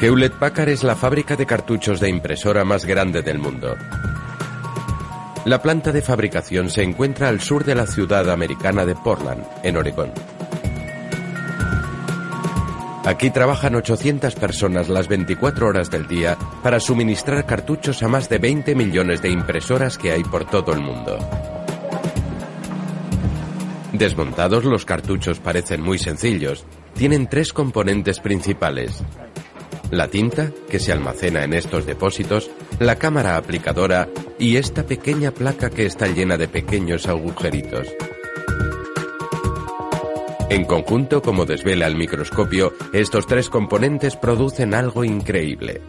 Hewlett 0.00 0.32
Packard 0.34 0.70
es 0.70 0.82
la 0.82 0.96
fábrica 0.96 1.36
de 1.36 1.46
cartuchos 1.46 2.00
de 2.00 2.08
impresora 2.08 2.64
más 2.64 2.84
grande 2.84 3.22
del 3.22 3.38
mundo. 3.38 3.76
La 5.44 5.62
planta 5.62 5.92
de 5.92 6.02
fabricación 6.02 6.68
se 6.68 6.82
encuentra 6.82 7.28
al 7.28 7.40
sur 7.40 7.64
de 7.64 7.74
la 7.74 7.86
ciudad 7.86 8.28
americana 8.30 8.84
de 8.84 8.94
Portland, 8.94 9.44
en 9.62 9.76
Oregón. 9.76 10.12
Aquí 13.04 13.30
trabajan 13.30 13.74
800 13.74 14.34
personas 14.34 14.88
las 14.90 15.08
24 15.08 15.66
horas 15.66 15.90
del 15.90 16.06
día 16.06 16.36
para 16.62 16.80
suministrar 16.80 17.46
cartuchos 17.46 18.02
a 18.02 18.08
más 18.08 18.28
de 18.28 18.38
20 18.38 18.74
millones 18.74 19.22
de 19.22 19.30
impresoras 19.30 19.96
que 19.96 20.12
hay 20.12 20.24
por 20.24 20.44
todo 20.44 20.72
el 20.72 20.80
mundo. 20.80 21.18
Desmontados, 23.92 24.64
los 24.64 24.84
cartuchos 24.84 25.40
parecen 25.40 25.80
muy 25.80 25.98
sencillos. 25.98 26.66
Tienen 26.94 27.28
tres 27.28 27.54
componentes 27.54 28.20
principales 28.20 29.02
la 29.90 30.08
tinta, 30.08 30.52
que 30.68 30.78
se 30.78 30.92
almacena 30.92 31.44
en 31.44 31.54
estos 31.54 31.86
depósitos, 31.86 32.50
la 32.78 32.96
cámara 32.96 33.36
aplicadora 33.36 34.08
y 34.38 34.56
esta 34.56 34.84
pequeña 34.84 35.32
placa 35.32 35.70
que 35.70 35.86
está 35.86 36.06
llena 36.08 36.36
de 36.36 36.48
pequeños 36.48 37.06
agujeritos. 37.06 37.88
En 40.50 40.64
conjunto, 40.64 41.20
como 41.20 41.44
desvela 41.44 41.86
el 41.86 41.96
microscopio, 41.96 42.72
estos 42.92 43.26
tres 43.26 43.50
componentes 43.50 44.16
producen 44.16 44.74
algo 44.74 45.04
increíble. 45.04 45.82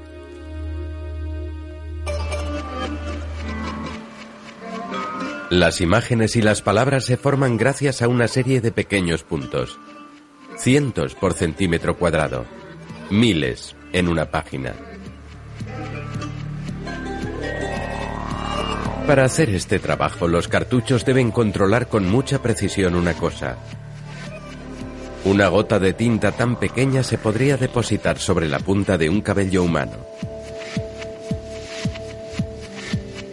Las 5.50 5.82
imágenes 5.82 6.36
y 6.36 6.42
las 6.42 6.62
palabras 6.62 7.06
se 7.06 7.18
forman 7.18 7.58
gracias 7.58 8.02
a 8.02 8.08
una 8.08 8.28
serie 8.28 8.62
de 8.62 8.72
pequeños 8.72 9.24
puntos. 9.24 9.80
Cientos 10.58 11.16
por 11.16 11.34
centímetro 11.34 11.98
cuadrado. 11.98 12.46
Miles 13.10 13.76
en 13.94 14.08
una 14.08 14.26
página. 14.26 14.74
Para 19.08 19.26
hacer 19.26 19.50
este 19.50 19.80
trabajo, 19.80 20.28
los 20.28 20.48
cartuchos 20.48 21.04
deben 21.04 21.32
controlar 21.32 21.88
con 21.88 22.08
mucha 22.08 22.44
precisión 22.44 22.96
una 22.96 23.16
cosa. 23.16 23.58
Una 25.26 25.48
gota 25.48 25.80
de 25.80 25.94
tinta 25.94 26.32
tan 26.32 26.58
pequeña 26.58 27.02
se 27.02 27.18
podría 27.18 27.58
depositar 27.58 28.20
sobre 28.20 28.48
la 28.48 28.60
punta 28.60 28.98
de 28.98 29.10
un 29.10 29.22
cabello 29.22 29.64
humano. 29.64 29.98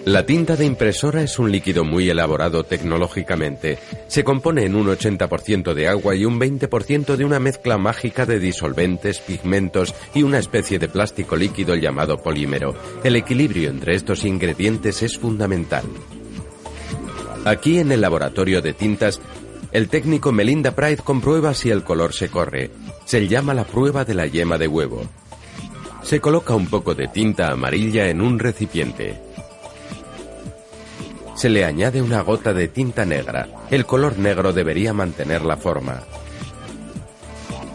La 0.06 0.24
tinta 0.24 0.54
de 0.54 0.64
impresora 0.64 1.20
es 1.22 1.36
un 1.40 1.50
líquido 1.50 1.82
muy 1.82 2.08
elaborado 2.08 2.62
tecnológicamente. 2.62 3.76
Se 4.06 4.22
compone 4.22 4.64
en 4.64 4.76
un 4.76 4.86
80% 4.86 5.74
de 5.74 5.88
agua 5.88 6.14
y 6.14 6.24
un 6.24 6.38
20% 6.38 7.16
de 7.16 7.24
una 7.24 7.40
mezcla 7.40 7.76
mágica 7.76 8.24
de 8.24 8.38
disolventes, 8.38 9.18
pigmentos 9.18 9.96
y 10.14 10.22
una 10.22 10.38
especie 10.38 10.78
de 10.78 10.86
plástico 10.86 11.34
líquido 11.34 11.74
llamado 11.74 12.18
polímero. 12.18 12.76
El 13.02 13.16
equilibrio 13.16 13.68
entre 13.68 13.96
estos 13.96 14.24
ingredientes 14.24 15.02
es 15.02 15.18
fundamental. 15.18 15.82
Aquí 17.44 17.80
en 17.80 17.90
el 17.90 18.00
laboratorio 18.00 18.62
de 18.62 18.74
tintas, 18.74 19.20
el 19.72 19.88
técnico 19.88 20.30
Melinda 20.30 20.70
Pride 20.70 20.98
comprueba 20.98 21.52
si 21.52 21.70
el 21.70 21.82
color 21.82 22.12
se 22.12 22.28
corre. 22.28 22.70
Se 23.06 23.26
llama 23.26 23.54
la 23.54 23.64
prueba 23.64 24.04
de 24.04 24.14
la 24.14 24.28
yema 24.28 24.56
de 24.56 24.68
huevo. 24.68 25.02
Se 26.04 26.20
coloca 26.20 26.54
un 26.54 26.68
poco 26.68 26.94
de 26.94 27.08
tinta 27.08 27.50
amarilla 27.50 28.08
en 28.08 28.20
un 28.20 28.38
recipiente 28.38 29.25
se 31.36 31.50
le 31.50 31.64
añade 31.64 32.00
una 32.00 32.22
gota 32.22 32.54
de 32.54 32.66
tinta 32.66 33.04
negra. 33.04 33.46
El 33.70 33.84
color 33.84 34.18
negro 34.18 34.52
debería 34.52 34.92
mantener 34.94 35.42
la 35.42 35.58
forma, 35.58 36.02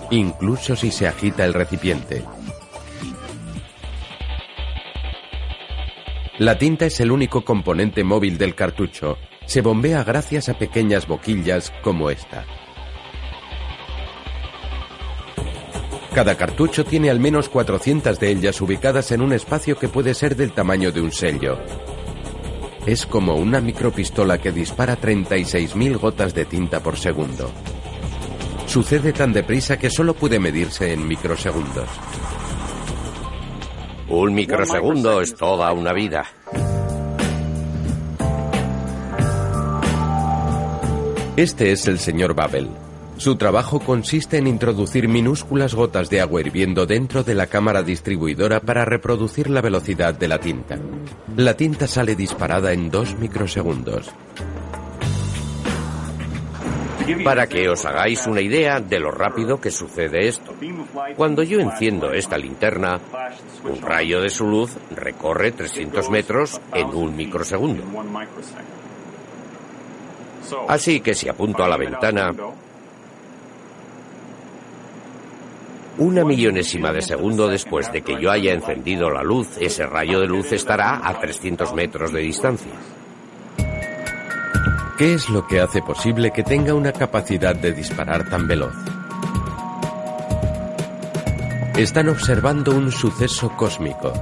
incluso 0.10 0.76
si 0.76 0.92
se 0.92 1.08
agita 1.08 1.46
el 1.46 1.54
recipiente. 1.54 2.24
La 6.40 6.58
tinta 6.58 6.88
es 6.88 7.00
el 7.00 7.12
único 7.12 7.46
componente 7.46 8.04
móvil 8.04 8.40
del 8.40 8.56
cartucho. 8.56 9.18
Se 9.46 9.62
bombea 9.62 10.04
gracias 10.04 10.50
a 10.50 10.58
pequeñas 10.58 11.08
boquillas 11.08 11.72
como 11.84 12.10
esta. 12.10 12.46
Cada 16.16 16.36
cartucho 16.36 16.84
tiene 16.84 17.12
al 17.12 17.20
menos 17.20 17.48
400 17.48 18.20
de 18.20 18.32
ellas 18.32 18.60
ubicadas 18.60 19.12
en 19.12 19.22
un 19.22 19.34
espacio 19.34 19.78
que 19.78 19.88
puede 19.88 20.16
ser 20.16 20.36
del 20.36 20.52
tamaño 20.52 20.92
de 20.92 21.02
un 21.02 21.12
sello. 21.12 21.60
Es 22.86 23.06
como 23.06 23.36
una 23.36 23.62
micropistola 23.62 24.40
que 24.40 24.52
dispara 24.52 25.00
36.000 25.00 26.00
gotas 26.00 26.34
de 26.34 26.46
tinta 26.46 26.80
por 26.82 26.98
segundo. 26.98 27.52
Sucede 28.66 29.14
tan 29.14 29.34
deprisa 29.34 29.78
que 29.78 29.90
solo 29.90 30.16
puede 30.16 30.40
medirse 30.40 30.92
en 30.92 31.08
microsegundos. 31.08 31.88
Un 34.10 34.34
microsegundo 34.34 35.22
es 35.22 35.36
toda 35.36 35.72
una 35.74 35.94
vida. 35.94 36.26
Este 41.38 41.72
es 41.72 41.88
el 41.88 42.00
señor 42.00 42.34
Babel, 42.34 42.70
su 43.22 43.36
trabajo 43.36 43.80
consiste 43.80 44.38
en 44.40 44.48
introducir 44.48 45.08
minúsculas 45.08 45.76
gotas 45.76 46.10
de 46.10 46.22
agua 46.22 46.42
hirviendo 46.42 46.88
dentro 46.88 47.24
de 47.24 47.36
la 47.36 47.46
cámara 47.46 47.84
distribuidora 47.84 48.60
para 48.62 48.84
reproducir 48.84 49.48
la 49.48 49.62
velocidad 49.62 50.16
de 50.16 50.28
la 50.28 50.40
tinta. 50.40 50.80
La 51.38 51.56
tinta 51.56 51.86
sale 51.86 52.16
disparada 52.16 52.74
en 52.74 52.90
dos 52.90 53.16
microsegundos. 53.20 54.10
Para 57.24 57.46
que 57.46 57.70
os 57.70 57.86
hagáis 57.86 58.26
una 58.26 58.42
idea 58.42 58.80
de 58.80 59.00
lo 59.00 59.12
rápido 59.12 59.62
que 59.62 59.70
sucede 59.70 60.28
esto. 60.28 60.56
Cuando 61.16 61.44
yo 61.44 61.60
enciendo 61.60 62.14
esta 62.14 62.40
linterna, 62.40 63.00
un 63.64 63.82
rayo 63.84 64.20
de 64.20 64.32
su 64.32 64.48
luz 64.48 64.72
recorre 64.96 65.52
300 65.52 66.10
metros 66.10 66.60
en 66.74 66.88
un 66.88 67.16
microsegundo. 67.16 67.84
Así 70.68 71.02
que 71.02 71.14
si 71.14 71.30
apunto 71.30 71.64
a 71.64 71.70
la 71.70 71.78
ventana, 71.78 72.34
una 75.98 76.24
millonésima 76.24 76.92
de 76.92 77.02
segundo 77.02 77.48
después 77.48 77.92
de 77.92 78.02
que 78.02 78.20
yo 78.22 78.32
haya 78.32 78.54
encendido 78.54 79.10
la 79.10 79.24
luz, 79.24 79.58
ese 79.60 79.86
rayo 79.86 80.20
de 80.20 80.28
luz 80.28 80.52
estará 80.52 81.08
a 81.08 81.20
300 81.20 81.74
metros 81.74 82.12
de 82.14 82.22
distancia. 82.22 82.72
¿Qué 84.98 85.14
es 85.16 85.30
lo 85.30 85.48
que 85.48 85.60
hace 85.60 85.82
posible 85.82 86.32
que 86.32 86.44
tenga 86.44 86.74
una 86.74 86.92
capacidad 86.92 87.56
de 87.56 87.74
disparar 87.74 88.30
tan 88.30 88.48
veloz? 88.48 88.76
Están 91.76 92.10
observando 92.10 92.76
un 92.76 92.92
suceso 92.92 93.50
cósmico. 93.58 94.14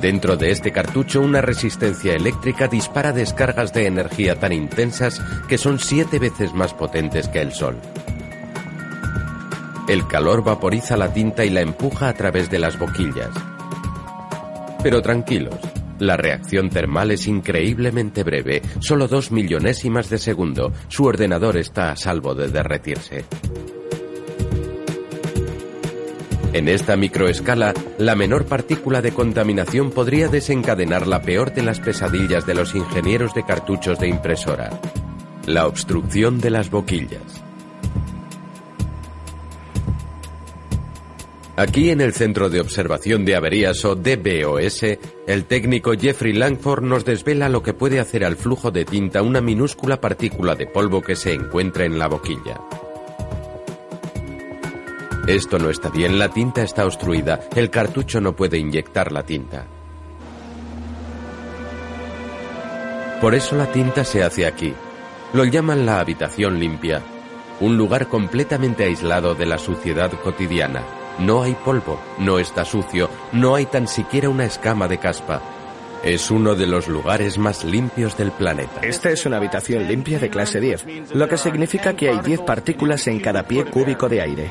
Dentro 0.00 0.36
de 0.36 0.52
este 0.52 0.70
cartucho 0.70 1.20
una 1.20 1.40
resistencia 1.40 2.14
eléctrica 2.14 2.68
dispara 2.68 3.12
descargas 3.12 3.72
de 3.72 3.86
energía 3.86 4.38
tan 4.38 4.52
intensas 4.52 5.20
que 5.48 5.58
son 5.58 5.78
siete 5.78 6.18
veces 6.18 6.54
más 6.54 6.72
potentes 6.72 7.28
que 7.28 7.40
el 7.40 7.52
Sol. 7.52 7.76
El 9.90 10.06
calor 10.06 10.44
vaporiza 10.44 10.96
la 10.96 11.12
tinta 11.12 11.44
y 11.44 11.50
la 11.50 11.62
empuja 11.62 12.08
a 12.08 12.14
través 12.14 12.48
de 12.48 12.60
las 12.60 12.78
boquillas. 12.78 13.30
Pero 14.84 15.02
tranquilos, 15.02 15.56
la 15.98 16.16
reacción 16.16 16.70
termal 16.70 17.10
es 17.10 17.26
increíblemente 17.26 18.22
breve, 18.22 18.62
solo 18.78 19.08
dos 19.08 19.32
millonésimas 19.32 20.08
de 20.08 20.18
segundo. 20.18 20.72
Su 20.86 21.06
ordenador 21.06 21.56
está 21.56 21.90
a 21.90 21.96
salvo 21.96 22.36
de 22.36 22.46
derretirse. 22.46 23.24
En 26.52 26.68
esta 26.68 26.96
microescala, 26.96 27.74
la 27.98 28.14
menor 28.14 28.46
partícula 28.46 29.02
de 29.02 29.10
contaminación 29.10 29.90
podría 29.90 30.28
desencadenar 30.28 31.08
la 31.08 31.20
peor 31.20 31.52
de 31.52 31.62
las 31.62 31.80
pesadillas 31.80 32.46
de 32.46 32.54
los 32.54 32.76
ingenieros 32.76 33.34
de 33.34 33.44
cartuchos 33.44 33.98
de 33.98 34.06
impresora, 34.06 34.70
la 35.46 35.66
obstrucción 35.66 36.38
de 36.38 36.50
las 36.50 36.70
boquillas. 36.70 37.49
Aquí 41.60 41.90
en 41.90 42.00
el 42.00 42.14
Centro 42.14 42.48
de 42.48 42.58
Observación 42.58 43.26
de 43.26 43.36
Averías 43.36 43.84
o 43.84 43.94
DBOS, 43.94 44.96
el 45.26 45.44
técnico 45.44 45.92
Jeffrey 45.92 46.32
Langford 46.32 46.82
nos 46.82 47.04
desvela 47.04 47.50
lo 47.50 47.62
que 47.62 47.74
puede 47.74 48.00
hacer 48.00 48.24
al 48.24 48.36
flujo 48.36 48.70
de 48.70 48.86
tinta 48.86 49.20
una 49.20 49.42
minúscula 49.42 50.00
partícula 50.00 50.54
de 50.54 50.66
polvo 50.66 51.02
que 51.02 51.16
se 51.16 51.34
encuentra 51.34 51.84
en 51.84 51.98
la 51.98 52.08
boquilla. 52.08 52.62
Esto 55.26 55.58
no 55.58 55.68
está 55.68 55.90
bien, 55.90 56.18
la 56.18 56.30
tinta 56.30 56.62
está 56.62 56.86
obstruida, 56.86 57.40
el 57.54 57.68
cartucho 57.68 58.22
no 58.22 58.34
puede 58.34 58.56
inyectar 58.56 59.12
la 59.12 59.24
tinta. 59.24 59.66
Por 63.20 63.34
eso 63.34 63.54
la 63.54 63.70
tinta 63.70 64.04
se 64.04 64.22
hace 64.22 64.46
aquí. 64.46 64.72
Lo 65.34 65.44
llaman 65.44 65.84
la 65.84 66.00
habitación 66.00 66.58
limpia, 66.58 67.02
un 67.60 67.76
lugar 67.76 68.08
completamente 68.08 68.84
aislado 68.84 69.34
de 69.34 69.44
la 69.44 69.58
suciedad 69.58 70.10
cotidiana. 70.24 70.99
No 71.18 71.42
hay 71.42 71.54
polvo, 71.54 72.00
no 72.18 72.38
está 72.38 72.64
sucio, 72.64 73.10
no 73.32 73.54
hay 73.54 73.66
tan 73.66 73.86
siquiera 73.86 74.28
una 74.28 74.44
escama 74.44 74.88
de 74.88 74.98
caspa. 74.98 75.42
Es 76.02 76.30
uno 76.30 76.54
de 76.54 76.66
los 76.66 76.88
lugares 76.88 77.36
más 77.36 77.64
limpios 77.64 78.16
del 78.16 78.30
planeta. 78.30 78.80
Esta 78.82 79.10
es 79.10 79.26
una 79.26 79.36
habitación 79.36 79.86
limpia 79.86 80.18
de 80.18 80.30
clase 80.30 80.58
10, 80.60 81.14
lo 81.14 81.28
que 81.28 81.36
significa 81.36 81.94
que 81.94 82.08
hay 82.08 82.20
10 82.20 82.40
partículas 82.40 83.06
en 83.06 83.20
cada 83.20 83.42
pie 83.42 83.66
cúbico 83.66 84.08
de 84.08 84.22
aire. 84.22 84.50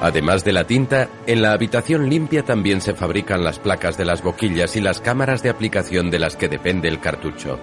Además 0.00 0.44
de 0.44 0.52
la 0.52 0.64
tinta, 0.64 1.08
en 1.26 1.42
la 1.42 1.52
habitación 1.52 2.08
limpia 2.08 2.42
también 2.42 2.80
se 2.80 2.94
fabrican 2.94 3.44
las 3.44 3.58
placas 3.58 3.98
de 3.98 4.06
las 4.06 4.22
boquillas 4.22 4.74
y 4.76 4.80
las 4.80 5.00
cámaras 5.00 5.42
de 5.42 5.50
aplicación 5.50 6.10
de 6.10 6.18
las 6.18 6.36
que 6.36 6.48
depende 6.48 6.88
el 6.88 7.00
cartucho. 7.00 7.58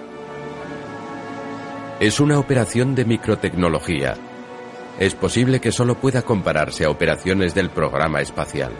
Es 1.98 2.20
una 2.20 2.38
operación 2.38 2.94
de 2.94 3.04
microtecnología, 3.04 4.14
es 4.98 5.14
posible 5.14 5.60
que 5.60 5.72
solo 5.72 5.94
pueda 5.94 6.22
compararse 6.22 6.84
a 6.84 6.90
operaciones 6.90 7.54
del 7.54 7.70
programa 7.70 8.20
espacial. 8.20 8.72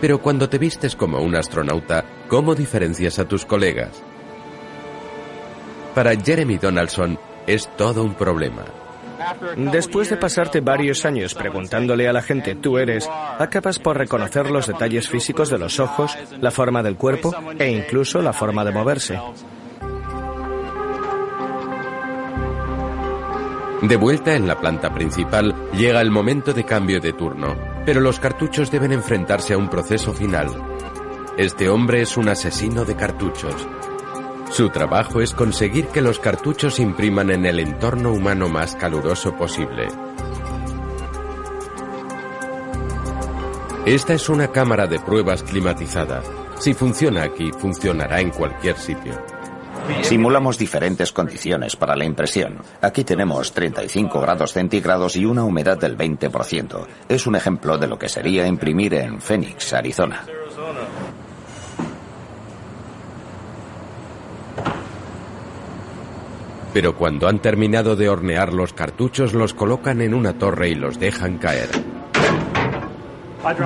Pero 0.00 0.20
cuando 0.22 0.48
te 0.48 0.58
vistes 0.58 0.96
como 0.96 1.20
un 1.20 1.36
astronauta, 1.36 2.04
¿cómo 2.28 2.54
diferencias 2.54 3.18
a 3.18 3.26
tus 3.26 3.44
colegas? 3.44 4.02
Para 5.94 6.16
Jeremy 6.16 6.56
Donaldson 6.56 7.18
es 7.46 7.68
todo 7.76 8.02
un 8.02 8.14
problema. 8.14 8.64
Después 9.56 10.08
de 10.08 10.16
pasarte 10.16 10.60
varios 10.60 11.04
años 11.04 11.34
preguntándole 11.34 12.08
a 12.08 12.12
la 12.12 12.22
gente 12.22 12.54
tú 12.54 12.78
eres, 12.78 13.08
acabas 13.38 13.78
por 13.78 13.98
reconocer 13.98 14.50
los 14.50 14.66
detalles 14.66 15.08
físicos 15.08 15.50
de 15.50 15.58
los 15.58 15.78
ojos, 15.78 16.16
la 16.40 16.50
forma 16.50 16.82
del 16.82 16.96
cuerpo 16.96 17.34
e 17.58 17.70
incluso 17.70 18.22
la 18.22 18.32
forma 18.32 18.64
de 18.64 18.72
moverse. 18.72 19.20
De 23.82 23.96
vuelta 23.96 24.34
en 24.34 24.46
la 24.46 24.60
planta 24.60 24.92
principal, 24.92 25.54
llega 25.72 26.02
el 26.02 26.10
momento 26.10 26.52
de 26.52 26.64
cambio 26.64 27.00
de 27.00 27.14
turno, 27.14 27.56
pero 27.86 28.00
los 28.00 28.20
cartuchos 28.20 28.70
deben 28.70 28.92
enfrentarse 28.92 29.54
a 29.54 29.58
un 29.58 29.70
proceso 29.70 30.12
final. 30.12 30.48
Este 31.38 31.70
hombre 31.70 32.02
es 32.02 32.18
un 32.18 32.28
asesino 32.28 32.84
de 32.84 32.94
cartuchos. 32.94 33.54
Su 34.50 34.68
trabajo 34.68 35.22
es 35.22 35.32
conseguir 35.32 35.86
que 35.86 36.02
los 36.02 36.18
cartuchos 36.18 36.78
impriman 36.78 37.30
en 37.30 37.46
el 37.46 37.58
entorno 37.58 38.12
humano 38.12 38.50
más 38.50 38.76
caluroso 38.76 39.34
posible. 39.34 39.88
Esta 43.86 44.12
es 44.12 44.28
una 44.28 44.48
cámara 44.48 44.86
de 44.86 45.00
pruebas 45.00 45.42
climatizada. 45.42 46.22
Si 46.58 46.74
funciona 46.74 47.22
aquí, 47.22 47.50
funcionará 47.50 48.20
en 48.20 48.28
cualquier 48.28 48.76
sitio. 48.76 49.39
Simulamos 50.02 50.58
diferentes 50.58 51.12
condiciones 51.12 51.76
para 51.76 51.96
la 51.96 52.04
impresión. 52.04 52.58
Aquí 52.80 53.04
tenemos 53.04 53.52
35 53.52 54.20
grados 54.20 54.52
centígrados 54.52 55.16
y 55.16 55.24
una 55.24 55.44
humedad 55.44 55.78
del 55.78 55.96
20%. 55.96 56.86
Es 57.08 57.26
un 57.26 57.36
ejemplo 57.36 57.78
de 57.78 57.86
lo 57.86 57.98
que 57.98 58.08
sería 58.08 58.46
imprimir 58.46 58.94
en 58.94 59.20
Phoenix, 59.20 59.72
Arizona. 59.72 60.24
Pero 66.72 66.96
cuando 66.96 67.26
han 67.28 67.40
terminado 67.40 67.96
de 67.96 68.08
hornear 68.08 68.52
los 68.52 68.72
cartuchos, 68.72 69.32
los 69.32 69.54
colocan 69.54 70.00
en 70.00 70.14
una 70.14 70.34
torre 70.34 70.68
y 70.68 70.74
los 70.76 71.00
dejan 71.00 71.38
caer. 71.38 71.68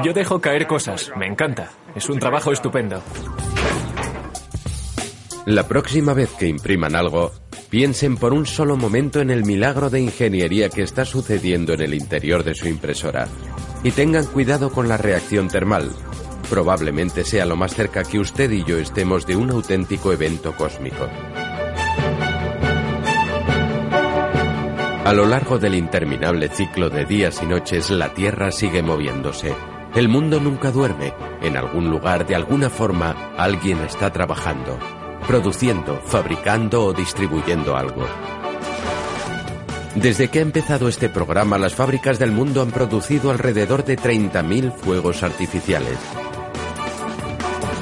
Yo 0.02 0.12
dejo 0.12 0.40
caer 0.40 0.66
cosas, 0.66 1.12
me 1.16 1.26
encanta. 1.26 1.68
Es 1.94 2.08
un 2.08 2.18
trabajo 2.18 2.52
estupendo. 2.52 3.02
La 5.46 5.68
próxima 5.68 6.14
vez 6.14 6.30
que 6.38 6.46
impriman 6.46 6.96
algo, 6.96 7.30
piensen 7.68 8.16
por 8.16 8.32
un 8.32 8.46
solo 8.46 8.78
momento 8.78 9.20
en 9.20 9.28
el 9.30 9.44
milagro 9.44 9.90
de 9.90 10.00
ingeniería 10.00 10.70
que 10.70 10.80
está 10.80 11.04
sucediendo 11.04 11.74
en 11.74 11.82
el 11.82 11.92
interior 11.92 12.44
de 12.44 12.54
su 12.54 12.66
impresora. 12.66 13.28
Y 13.82 13.90
tengan 13.90 14.24
cuidado 14.24 14.70
con 14.70 14.88
la 14.88 14.96
reacción 14.96 15.48
termal. 15.48 15.90
Probablemente 16.48 17.24
sea 17.24 17.44
lo 17.44 17.56
más 17.56 17.74
cerca 17.74 18.04
que 18.04 18.18
usted 18.18 18.50
y 18.52 18.64
yo 18.64 18.78
estemos 18.78 19.26
de 19.26 19.36
un 19.36 19.50
auténtico 19.50 20.14
evento 20.14 20.56
cósmico. 20.56 21.06
A 25.04 25.12
lo 25.12 25.26
largo 25.26 25.58
del 25.58 25.74
interminable 25.74 26.48
ciclo 26.48 26.88
de 26.88 27.04
días 27.04 27.42
y 27.42 27.46
noches, 27.46 27.90
la 27.90 28.14
Tierra 28.14 28.50
sigue 28.50 28.82
moviéndose. 28.82 29.54
El 29.94 30.08
mundo 30.08 30.40
nunca 30.40 30.70
duerme. 30.70 31.12
En 31.42 31.58
algún 31.58 31.90
lugar, 31.90 32.26
de 32.26 32.34
alguna 32.34 32.70
forma, 32.70 33.34
alguien 33.36 33.80
está 33.80 34.10
trabajando 34.10 34.78
produciendo, 35.26 36.00
fabricando 36.04 36.84
o 36.84 36.92
distribuyendo 36.92 37.76
algo. 37.76 38.06
Desde 39.94 40.28
que 40.28 40.40
ha 40.40 40.42
empezado 40.42 40.88
este 40.88 41.08
programa, 41.08 41.56
las 41.56 41.74
fábricas 41.74 42.18
del 42.18 42.32
mundo 42.32 42.62
han 42.62 42.70
producido 42.70 43.30
alrededor 43.30 43.84
de 43.84 43.96
30.000 43.96 44.72
fuegos 44.72 45.22
artificiales. 45.22 45.98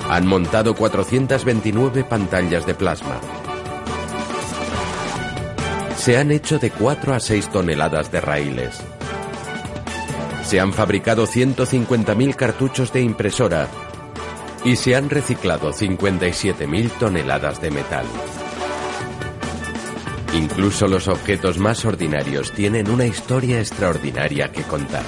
Han 0.08 0.26
montado 0.26 0.74
429 0.74 2.04
pantallas 2.04 2.66
de 2.66 2.74
plasma. 2.74 3.18
Se 5.96 6.18
han 6.18 6.32
hecho 6.32 6.58
de 6.58 6.70
4 6.70 7.14
a 7.14 7.20
6 7.20 7.48
toneladas 7.48 8.12
de 8.12 8.20
raíles. 8.20 8.80
Se 10.44 10.60
han 10.60 10.72
fabricado 10.72 11.26
150.000 11.26 12.34
cartuchos 12.34 12.92
de 12.92 13.00
impresora 13.00 13.68
y 14.64 14.76
se 14.76 14.94
han 14.94 15.10
reciclado 15.10 15.72
57.000 15.72 16.90
toneladas 16.98 17.60
de 17.60 17.70
metal. 17.70 18.06
Incluso 20.34 20.88
los 20.88 21.08
objetos 21.08 21.58
más 21.58 21.84
ordinarios 21.84 22.52
tienen 22.52 22.90
una 22.90 23.04
historia 23.06 23.60
extraordinaria 23.60 24.50
que 24.50 24.62
contar. 24.62 25.04